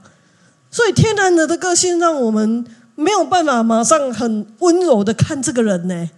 [0.70, 6.10] 所以天然的的个性让我们没有办法马上很温柔的看这个人呢。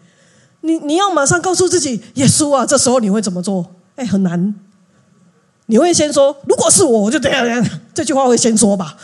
[0.62, 3.76] 你你要马上告诉自己，耶稣啊，这时候你会怎么做？
[3.96, 4.56] 哎，很难。
[5.68, 7.80] 你会先说，如果是我，我就这样这样。
[7.94, 8.98] 这句话会先说吧，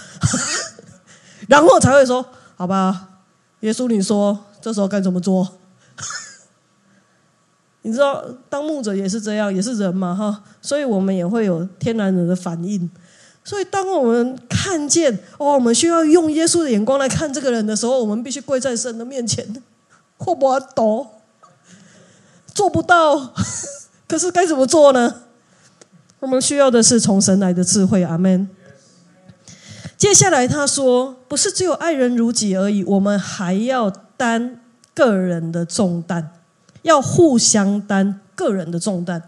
[1.49, 3.09] 然后才会说，好吧，
[3.61, 5.59] 耶稣，你说这时候该怎么做？
[7.83, 12.89] 你知道，当牧者也是这样，也是人嘛，哈，所以我们也会有天然人的反应。
[13.43, 19.45] 所以，当我们看见哦，我们需要用耶稣的眼光来看这个人的时候，我们必须跪在神的面前，
[20.17, 21.05] 或不懂，
[22.53, 23.33] 做不到，
[24.07, 25.21] 可是该怎么做呢？
[26.19, 28.47] 我们需要的是从神来的智慧，阿门。
[29.97, 34.59] 接下来他说，不是只有爱人如己而已，我们还要担
[34.93, 36.29] 个人的重担，
[36.83, 39.23] 要互相担个人的重担。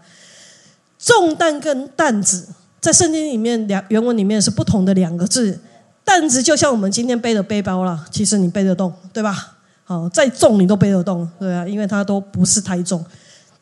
[0.98, 2.48] 重担跟担子
[2.80, 5.60] 在圣经里面两原文里面是不同的两个字。
[6.04, 9.55] 担子就像我们今天背的背包了，其实你背得动，对吧？
[9.88, 13.02] 好，再重你都背得动，对啊，因为它都不是太重。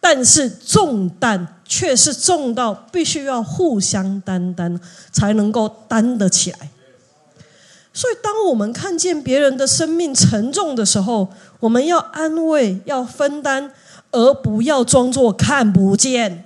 [0.00, 4.80] 但是重担却是重到必须要互相担当
[5.12, 6.70] 才能够担得起来。
[7.92, 11.28] 所以，当我们看见别人的生命沉重的时候，
[11.60, 13.70] 我们要安慰、要分担，
[14.10, 16.44] 而不要装作看不见，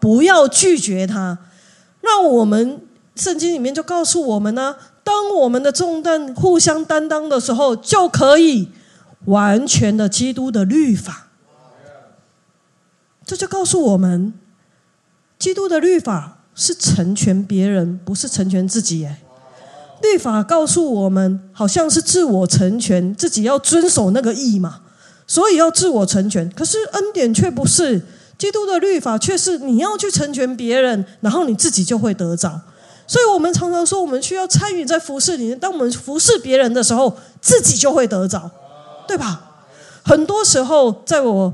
[0.00, 1.38] 不要拒绝他。
[2.00, 2.80] 那我们
[3.14, 8.68] 圣经里面就告诉我们呢：当我们的重担互相担当的时候，就可以
[9.26, 11.28] 完全的基督的律法。
[13.24, 14.32] 这就告诉我们，
[15.38, 19.06] 基督的律法是成全别人，不是成全自己。
[19.06, 19.20] 哎，
[20.02, 24.80] 律法告诉我们，好像是自我成全，自己要遵守那个义嘛，
[25.26, 26.50] 所以要自我成全。
[26.50, 28.02] 可是恩典却不是，
[28.36, 32.60] 基督的律法却是你要去成全别人，然后你自己就会得着。
[33.06, 35.58] 所以我们常常说，我们需要参与在服侍里面。
[35.58, 38.50] 当我们服侍别人的时候，自己就会得着，
[39.10, 39.42] 对吧？
[40.04, 41.52] 很多时候，在我。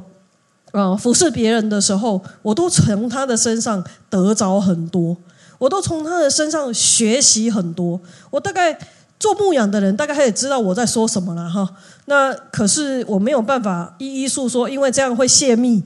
[0.72, 5.16] 啊，服侍别人的时候，我都从他的身上得着很多，
[5.56, 7.98] 我都从他的身上学习很多。
[8.28, 8.78] 我大概
[9.18, 11.66] 做牧养的人，大概他也知道我在说什么了哈。
[12.04, 15.82] 那可是我没有办法一一诉说，因为这样会泄密，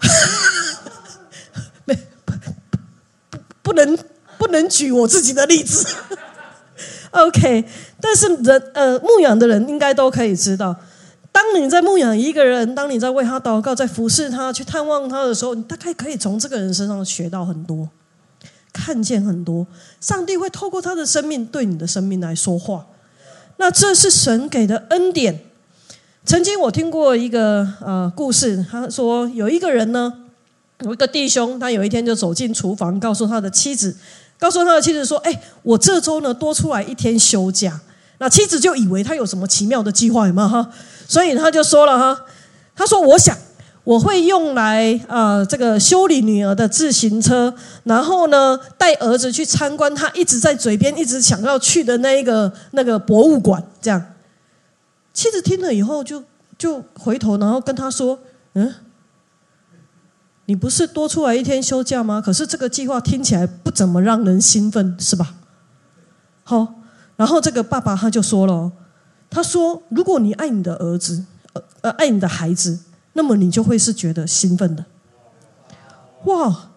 [1.84, 1.94] 没
[2.24, 2.32] 不
[3.60, 3.98] 不能
[4.38, 5.86] 不能举我自己的例子。
[7.10, 7.66] OK，
[8.00, 10.74] 但是人呃牧养的人应该都可以知道。
[11.32, 17.88] 当你在牧养一个人，当你在为他祷告、在服侍他、去探望他的时候，你大概可以从这个人身上学到很多，
[18.72, 19.66] 看见很多。
[20.00, 22.86] 上帝会透过他的生命对你的生命来说话。
[23.56, 25.40] 那这是神给的恩典。
[26.24, 30.12] 曾经我听过一个呃故事，他说有一个人呢，
[30.80, 33.96] 有一个弟兄，他有一天就走进厨房，告诉他的妻子，
[34.38, 37.80] 告诉他的妻子说：“哎，我这周呢多出来一天休假。”
[38.18, 40.70] 那妻子就以为他有什么奇妙的计划，有没有哈？
[41.12, 42.24] 所以他就说了哈，
[42.74, 43.36] 他说：“我想
[43.84, 47.54] 我会用来啊，这个修理女儿的自行车，
[47.84, 54.02] 然后呢，带儿子去参观他一直在嘴边一直想要去的那一个那个博物馆。”这样，
[55.12, 56.24] 妻子听了以后就
[56.56, 58.18] 就回头，然后跟他说
[58.56, 58.72] ：“嗯，
[60.46, 62.22] 你不是多出来一天休假吗？
[62.24, 65.34] 可是这个计划听起来不怎么让人兴奋，是吧？”
[66.42, 66.76] 好，
[67.16, 68.72] 然后这个爸爸他就说了。
[69.32, 71.24] 他说：“如果你爱你的儿子，
[71.54, 72.78] 呃呃，爱你的孩子，
[73.14, 74.84] 那么你就会是觉得兴奋的。
[76.24, 76.68] 哇！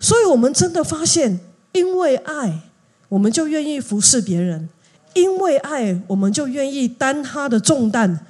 [0.00, 1.38] 所以我们真的发现，
[1.70, 2.62] 因为爱，
[3.08, 4.68] 我们就愿意服侍别人；
[5.14, 8.26] 因为爱，我们就愿意担他的重担。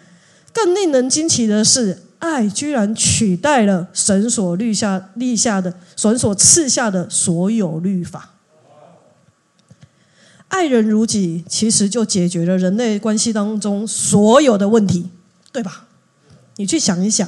[0.53, 8.32] 更令人惊奇的是，爱居然取代了神所立下立下的、神所赐下的所有律法。
[10.53, 15.09] 爱人如己，其实就解决了人类关系当中所有的问题，
[15.51, 15.87] 对吧？
[16.57, 17.27] 你去想一想，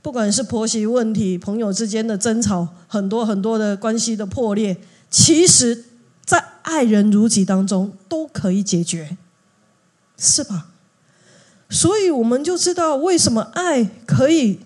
[0.00, 4.78] 不管是婆媳问题、朋友之间的争吵，很多很多的关系的破裂，
[5.10, 5.84] 其实，
[6.24, 9.18] 在爱人如己当中都可以解决，
[10.16, 10.68] 是吧？
[11.68, 14.60] 所以我们就知道为什么爱可以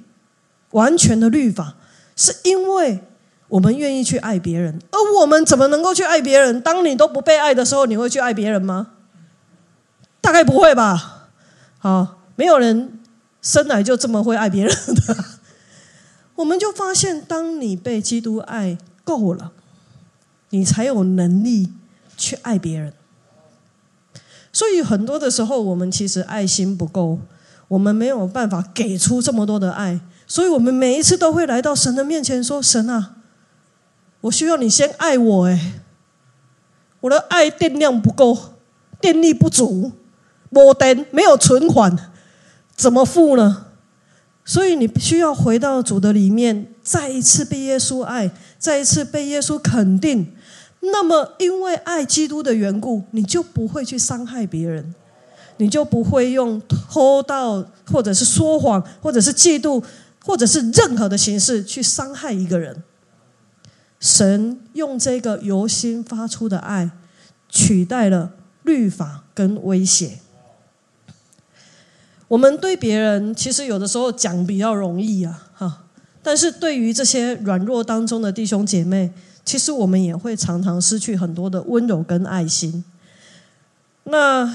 [0.70, 1.74] 完全的律法，
[2.14, 3.02] 是因为。
[3.48, 6.60] 我们愿意去爱别人，而我们怎么能够去爱别人？
[6.60, 8.88] 当你都不被爱的时候，你会去爱别人吗？
[10.20, 11.28] 大概不会吧。
[11.78, 12.98] 好，没有人
[13.40, 15.16] 生来就这么会爱别人的。
[16.34, 19.52] 我们就发现，当你被基督爱够了，
[20.50, 21.72] 你才有能力
[22.16, 22.92] 去爱别人。
[24.52, 27.20] 所以很多的时候，我们其实爱心不够，
[27.68, 33.12] 我们没有办法给出这么多的爱，所以我们每一次都会来到神的面前说：“神啊。”
[34.26, 35.74] 我需要你先爱我哎，
[37.00, 38.36] 我的爱电量不够，
[39.00, 39.92] 电力不足，
[40.50, 41.96] 没电没有存款，
[42.74, 43.66] 怎么付呢？
[44.44, 50.32] 所以你需要回到主的里面，再一次被耶稣爱，再一次被耶稣肯定。
[50.80, 54.94] 那么，因为爱基督的缘故，你就不会去伤害别人，
[55.58, 59.82] 你就不会用偷盗，或者是说谎，或者是嫉妒，
[60.24, 62.82] 或者是任何的形式去伤害一个人。
[63.98, 66.90] 神用这个由心发出的爱，
[67.48, 68.32] 取代了
[68.62, 70.18] 律法跟威胁。
[72.28, 75.84] 我们对别人其实有的时候讲比较容易啊，哈，
[76.22, 79.12] 但是对于这些软弱当中的弟兄姐妹，
[79.44, 82.84] 其实我们也会常常失去很多的温柔跟爱心。
[84.04, 84.52] 那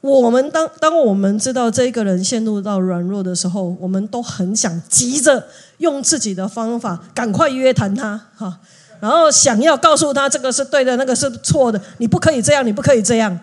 [0.00, 5.48] 我们当当我们知道这个人陷入到软弱的时候，我们都很想急着
[5.78, 8.60] 用自己的方法赶快约谈他，哈，
[9.00, 13.38] 然后想要告诉他这个是对的，那个是错的，你不可以这样，你不可以这样。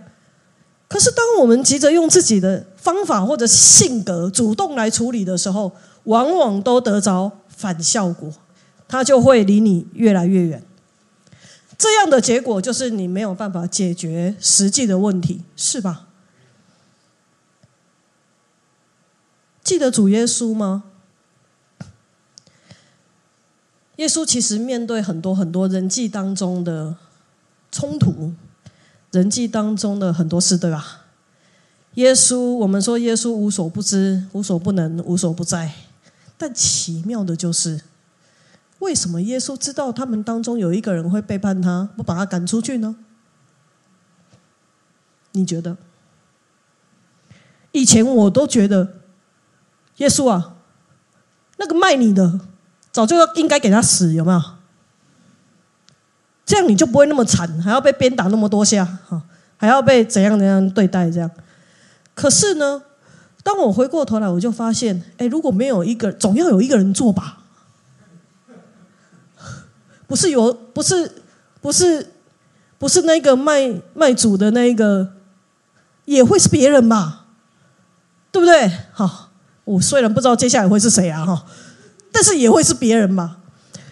[0.87, 5.71] 可是当我们急着用自己的方法或者性格主动来处理的时候，
[6.03, 8.31] 往往都得着反效果，
[8.87, 10.63] 他就会离你越来越远。
[11.77, 16.07] 这样的结果就是你没有办法解决实际的问题，是吧？
[19.63, 20.83] 记得主耶稣吗？
[23.97, 26.95] 耶稣其实面对很多很多人际当中的
[27.71, 28.33] 冲突，
[29.11, 31.01] 人际当中的很多事，对吧？
[31.95, 35.71] 耶稣，我们说耶稣无所不知、无所不能、无所不在，
[36.37, 37.81] 但奇妙的就是，
[38.79, 42.95] 为什么耶稣知道他们当中有一个人会背叛他，不把他赶出去呢？
[45.33, 45.77] 你觉得？
[47.71, 48.95] 以前我都觉得。
[49.97, 50.55] 耶稣啊，
[51.57, 52.39] 那个卖你的，
[52.93, 54.41] 早就应该给他死，有没有？
[56.45, 59.23] 这样你就不会那么惨，还要被鞭打那么多下，哈，
[59.57, 61.09] 还要被怎样怎样对待？
[61.09, 61.29] 这样。
[62.13, 62.83] 可是呢，
[63.41, 67.39] 当我回过头来，我就发现，哎，如果没有一个，总要有一个人做吧？
[70.05, 71.23] 不是有，不是，
[71.59, 72.11] 不是，
[72.77, 75.13] 不是那个卖卖主的那一个，
[76.05, 77.25] 也会是别人吧？
[78.31, 78.71] 对不对？
[78.91, 79.31] 好。
[79.65, 81.45] 我虽然不知道接下来会是谁啊哈，
[82.13, 83.37] 但是也会是别人嘛。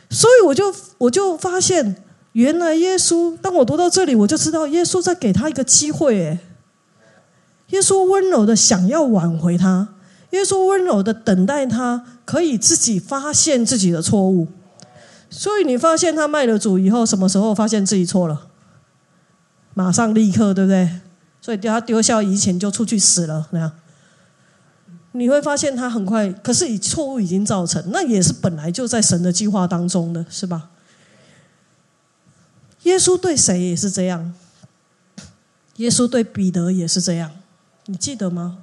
[0.09, 1.95] 所以我就我就发现，
[2.34, 6.24] 原来耶稣，当我读到这里，我就知道耶稣在给他一个机会。
[6.26, 6.39] 哎，
[7.69, 9.95] 耶稣温柔的想要挽回他，
[10.30, 14.47] 耶稣温柔的等待他可以自己发现自己的错误。
[15.30, 18.47] 所以你发现他卖了主以后，什么时候发现自己错了？
[19.74, 20.99] 马上立刻，对不对？
[21.39, 23.72] 所以他丢下遗钱就出去死了，那样。
[25.14, 30.70] 你会发现他很快，可是以错误已经造成，那也是本来就在神的计划当中的，是吧？
[32.84, 34.34] 耶稣对谁也是这样，
[35.76, 37.32] 耶稣对彼得也是这样，
[37.88, 38.59] 你记得吗？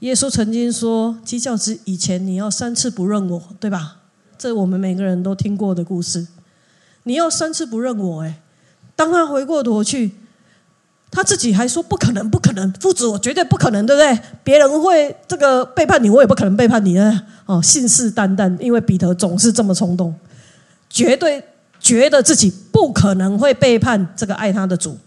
[0.00, 3.98] 耶稣曾经说：“鸡叫之以前，你要三次不认我，对吧？”
[4.36, 6.26] 这我们每个人都听过的故事。
[7.04, 8.42] 你要三次不认我，哎，
[8.94, 10.12] 当他回过头去。
[11.10, 14.18] 他自己还说不可能，不可能，父子我绝对不可能，对不对？
[14.44, 17.22] 别人会这个背叛你，我也不可能背叛你啊！
[17.46, 20.14] 哦，信誓旦旦，因为彼得总是这么冲动，
[20.90, 21.42] 绝对
[21.80, 24.98] 觉得自己不可能会背叛这个爱他的主。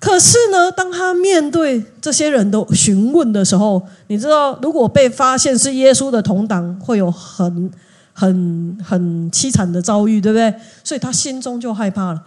[0.00, 7.70] 可是呢，当他面对这些人的询问的时候，你知道，如果被发现是耶稣的同党，会有很
[8.12, 10.52] 很很凄惨的遭遇，对不对？
[10.82, 12.22] 所以他心中就害怕了，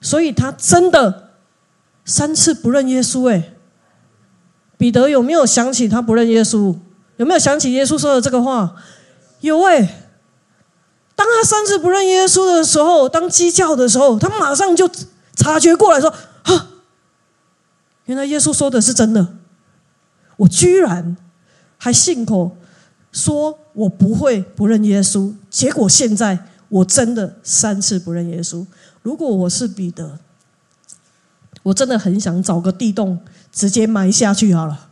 [0.00, 1.30] 所以他真的
[2.04, 3.28] 三次不认耶稣。
[3.30, 3.54] 哎，
[4.76, 6.76] 彼得有没有想起他不认耶稣？
[7.16, 8.76] 有没有想起耶稣说的这个话？
[9.40, 10.00] 有哎。
[11.16, 14.90] 当他三次不认耶稣的时候，当鸡叫的时候，他马上就
[15.36, 16.70] 察觉过来说：“啊，
[18.06, 19.36] 原来耶稣说的是真的。
[20.38, 21.16] 我居然
[21.78, 22.56] 还信口
[23.12, 26.36] 说我不会不认耶稣，结果现在
[26.68, 28.66] 我真的三次不认耶稣。
[29.02, 30.18] 如果我是彼得，
[31.64, 33.18] 我真的很想找个地洞
[33.52, 34.90] 直接埋下去好了。”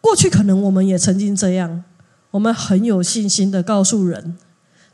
[0.00, 1.82] 过去可能我们也曾经这样，
[2.32, 4.36] 我们很有信心的告诉人：，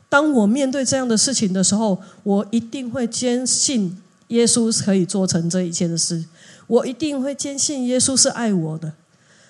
[0.07, 6.23] 当我面对这样的事情的时候，我一定会坚信耶稣可以做成这一切的事，
[6.65, 8.93] 我一定会坚信耶稣是爱我的。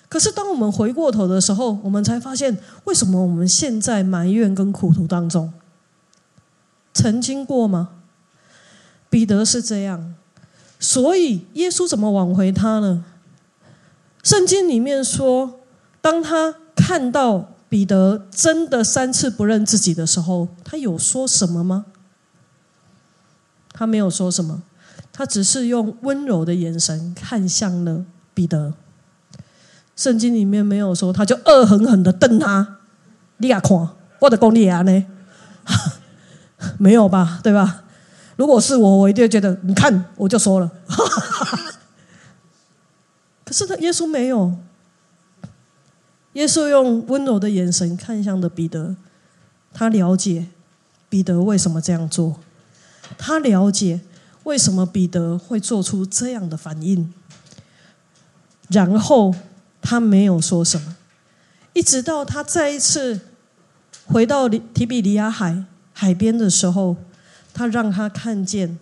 [0.08, 5.52] 可是当我们回过头的时候，我们才发现，为什么我们现在埋怨跟苦读当中？
[6.92, 7.90] 曾经过吗？
[9.08, 10.14] 彼得是这样，
[10.80, 13.04] 所以耶稣怎么挽回他呢？
[14.22, 15.60] 圣经里面说，
[16.00, 21.86] 当他看到彼得真的三次不认自己的时候，他有说什么吗？
[23.72, 24.62] 他没有说什么，
[25.12, 28.74] 他只是用温柔的眼神看向了彼得。
[29.96, 32.78] 圣经里面没有说，他就恶狠狠的瞪他。
[33.38, 33.88] 你亚看，
[34.20, 35.06] 我的功力啊呢？
[36.78, 37.40] 没有吧？
[37.42, 37.84] 对吧？
[38.36, 40.70] 如果是我，我一定觉得，你看，我就说了。
[43.44, 44.54] 可是他耶稣没有，
[46.32, 48.96] 耶稣用温柔的眼神看向了彼得，
[49.74, 50.46] 他了解
[51.10, 52.36] 彼得为什么这样做，
[53.18, 54.00] 他了解
[54.44, 57.12] 为什么彼得会做出这样的反应，
[58.68, 59.34] 然后
[59.82, 60.96] 他没有说什么，
[61.74, 63.20] 一直到他再一次
[64.06, 65.64] 回到提比利亚海
[66.02, 66.96] 海边的时候，
[67.54, 68.76] 他让他看见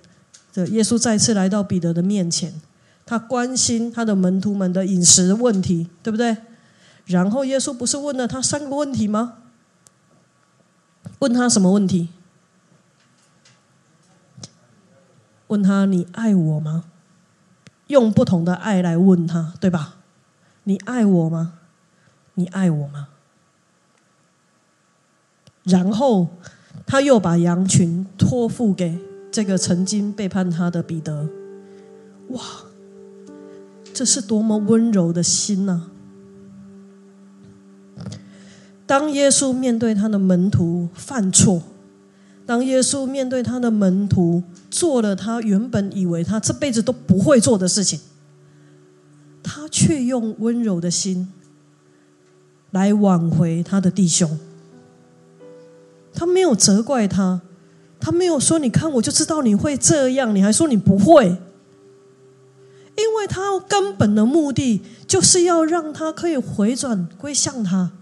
[0.54, 2.58] 的耶稣再次来到彼得的面前。
[3.04, 6.34] 他关心他的门徒们的饮食问题，对不对？
[7.04, 9.34] 然后耶稣不是问了他三个问题吗？
[11.18, 12.08] 问他什么问题？
[15.48, 16.84] 问他你爱我吗？
[17.88, 19.96] 用不同的爱来问他，对吧？
[20.64, 21.58] 你爱我吗？
[22.32, 23.08] 你爱我吗？
[25.64, 26.30] 然后
[26.90, 28.98] 他又把羊群托付给
[29.30, 31.28] 这个曾经背叛他的彼得。
[32.30, 32.42] 哇！
[33.94, 35.82] 这是多么温柔的心呐！
[38.86, 41.62] 当耶稣面对他的门徒犯错，
[42.44, 48.00] 当耶稣面对他的门徒做了他原本以为他这辈子都不会做的事情，
[49.44, 51.28] 他却用温柔的心
[52.72, 54.36] 来挽回他的弟兄。
[56.12, 57.40] 他没有责怪他，
[57.98, 61.36] 他没有说：“你看，我就知道你会这样。”你还说你不会。
[62.96, 67.92] 因为他根本的目的就是要让他可以回转归向他，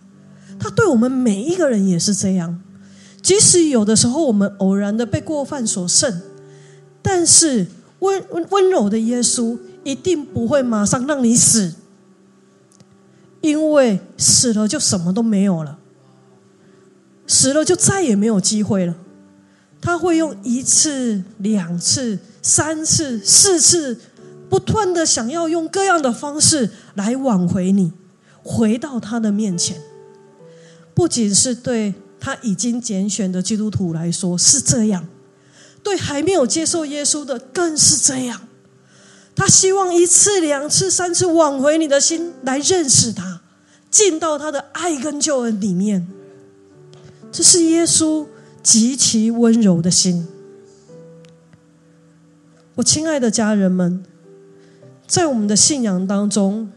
[0.58, 2.60] 他对我们每一个人也是这样。
[3.22, 6.20] 即使有的时候我们偶然的被过犯所胜，
[7.00, 7.68] 但是
[8.00, 11.74] 温温柔的耶稣一定不会马上让你死，
[13.40, 15.77] 因为死了就什么都没有了，
[17.28, 18.96] 死了就再也没有机会了。
[19.80, 24.00] 他会用一次、两次、三次、四次。
[24.50, 27.92] 不断的想要用各样的方式来挽回你，
[28.42, 29.78] 回到他的面前。
[30.94, 35.06] 不仅是对他已经拣选的基督徒来说是这样，
[35.82, 38.48] 对还没有接受耶稣的更是这样。
[39.36, 43.42] 他希望一次、两次、三次挽回你的心，来认识他，
[43.90, 46.08] 进到他的爱跟救恩里面。
[47.30, 48.26] 这是耶稣
[48.62, 50.26] 极其温柔的心。
[52.76, 54.04] 我亲爱的家人们。
[55.06, 56.70] 在我们的信仰当中，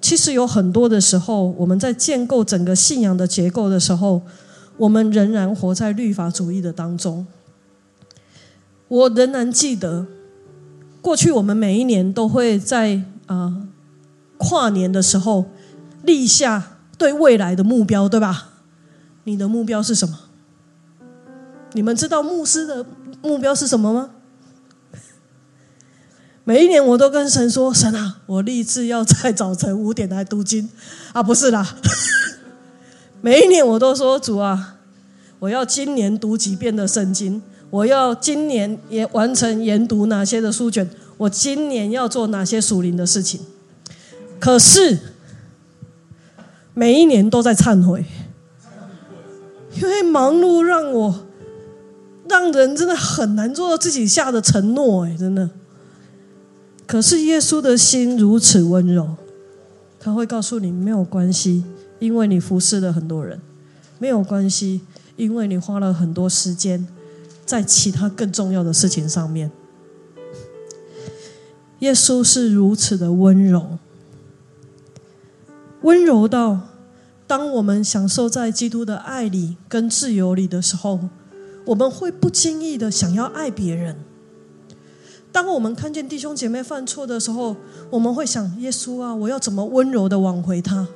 [0.00, 4.22] 其实有很多的时候，我们在建构整个信仰的结构的时候，
[4.76, 7.26] 我们仍然活在律法主义的当中。
[8.86, 10.06] 我仍然记得，
[11.02, 13.66] 过去我们每一年都会在啊
[14.36, 15.46] 跨年的时候
[16.04, 18.57] 立下对未来的目标，对吧？
[19.28, 20.18] 你的目标是什么？
[21.74, 22.86] 你们知道牧师的
[23.20, 24.10] 目标是什么吗？
[26.44, 30.70] 每一年我都跟神说：“神啊，我立志要在早晨五点来读经
[31.12, 31.76] 啊，不是啦。
[33.20, 34.78] ”每一年我都说：“主啊，
[35.40, 43.42] 我要今年读几遍的圣经，我要今年也完成研读哪些的书卷，我今年要做哪些属灵的事情。”
[44.40, 44.98] 可是
[46.72, 48.06] 每一年都在忏悔，
[49.80, 51.26] 因为忙碌让我
[52.28, 55.48] 让人真的很难做到自己下的承诺，哎，真的。
[56.86, 59.16] 可是耶稣的心如此温柔，
[60.00, 61.64] 他会告诉你没有关系，
[61.98, 63.40] 因为你服侍了很多人，
[63.98, 64.80] 没有关系，
[65.16, 66.86] 因为你花了很多时间
[67.46, 69.50] 在其他更重要的事情上面。
[71.80, 73.78] 耶稣是如此的温柔。
[75.82, 76.58] 温柔到，
[77.28, 80.98] 当我们享受在基督的爱里跟自由里的时候，
[81.66, 83.96] 我们会不经意的想要爱别人。
[85.30, 87.54] 当我们看见弟兄姐妹犯错的时候，
[87.90, 90.88] 我们会想：耶稣啊，我要怎么温柔的挽回他？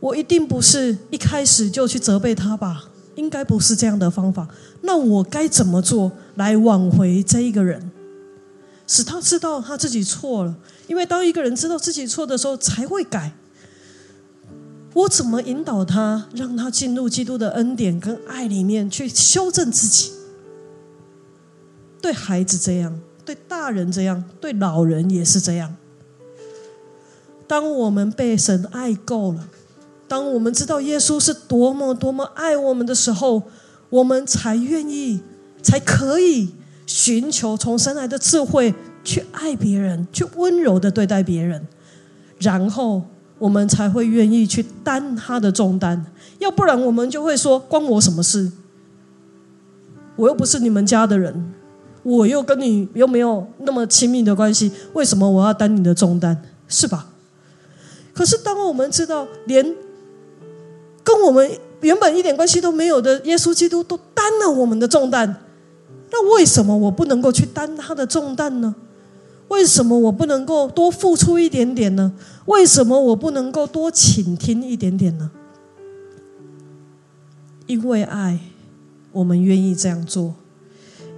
[0.00, 2.90] 我一定不是一开始就去责备他吧？
[3.14, 4.48] 应该不是这样的方法。
[4.82, 7.92] 那我该怎么做来挽回这一个人？
[8.88, 10.56] 使他知道他自己错了，
[10.88, 13.37] 因为当一个人知道自己错的时候，才会改。
[14.94, 20.12] 我怎么引导他，让他进入基督的恩典跟爱里面去修正自己？
[22.00, 25.76] 对孩子这样，对大人这样，对老人也是这样。
[27.46, 29.48] 当我们被神爱够了，
[30.06, 33.42] 当我们知道耶稣是多么多么爱我们的时候，
[33.90, 35.20] 我们才愿意，
[35.62, 36.50] 才可以。
[36.86, 38.74] 寻求从神来的智慧
[39.04, 41.66] 去爱别人，去温柔的对待别人，
[42.38, 43.02] 然后
[43.38, 46.04] 我们才会愿意去担他的重担。
[46.38, 48.50] 要不然，我们就会说：“关我什么事？
[50.16, 51.52] 我又不是你们家的人，
[52.02, 56.36] 我又跟你又没有那么亲密的关系，为什么我要担你的重担？
[56.66, 57.08] 是吧？”
[58.12, 59.64] 可是，当我们知道连
[61.04, 61.48] 跟我们
[61.80, 65.36] 原本一点关系都没有的耶稣基督都担了我们的重担。
[66.10, 68.74] 那为什么我不能够去担他的重担呢？
[69.48, 72.12] 为什么我不能够多付出一点点呢？
[72.48, 75.30] 为什么我不能够多倾听一点点呢？
[77.66, 78.40] 因为爱，
[79.12, 80.32] 我们愿意这样做；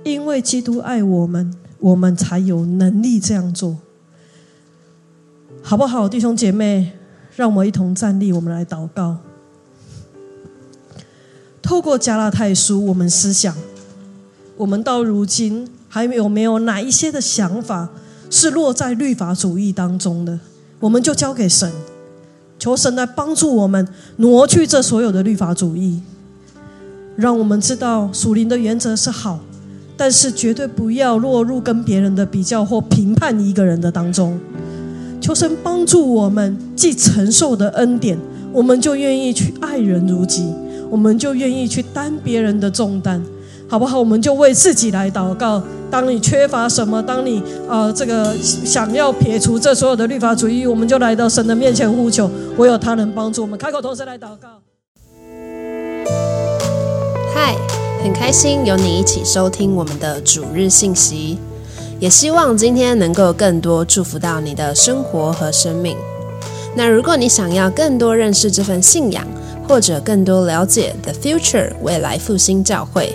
[0.03, 3.79] 因为基督爱我们，我们才有能力这样做，
[5.63, 6.93] 好不好，弟兄姐妹？
[7.37, 9.19] 让我们一同站立，我们来祷告。
[11.63, 13.57] 透过加拉太书，我们思想。
[14.57, 17.89] 我们到如今还有没有哪一些的想法
[18.29, 20.41] 是落在律法主义当中的？
[20.81, 21.71] 我们就交给神，
[22.59, 26.01] 求神来帮助我们挪去这所有的律法主义，
[27.17, 29.41] 让我们知道属灵的原则是好，
[29.97, 34.41] 但是绝对不要落入跟别人的比较或评判一个人的当中。
[35.21, 38.19] 求神帮助我们，既承受的恩典，
[38.51, 40.51] 我们就愿意去爱人如己，
[40.89, 43.23] 我们就愿意去担别人的重担。
[43.71, 44.01] 好不好？
[44.01, 45.63] 我们就为自己来祷告。
[45.89, 53.57] 当你缺乏什么，当你啊这个想要撇除这所有的律法主义，我们就来到神的面前呼求，唯有他能帮助我们。
[53.57, 54.49] 开口同时来祷告。
[57.33, 57.55] 嗨，
[58.03, 61.39] 很开心有你一起收听我们的主日信息，
[62.01, 65.97] 也希望今天能够更多祝福到你的生活和生命。
[66.75, 69.25] 那如果你想要更多认识这份信仰，
[69.69, 73.15] 或者更多了解 The Future 未来复兴教会。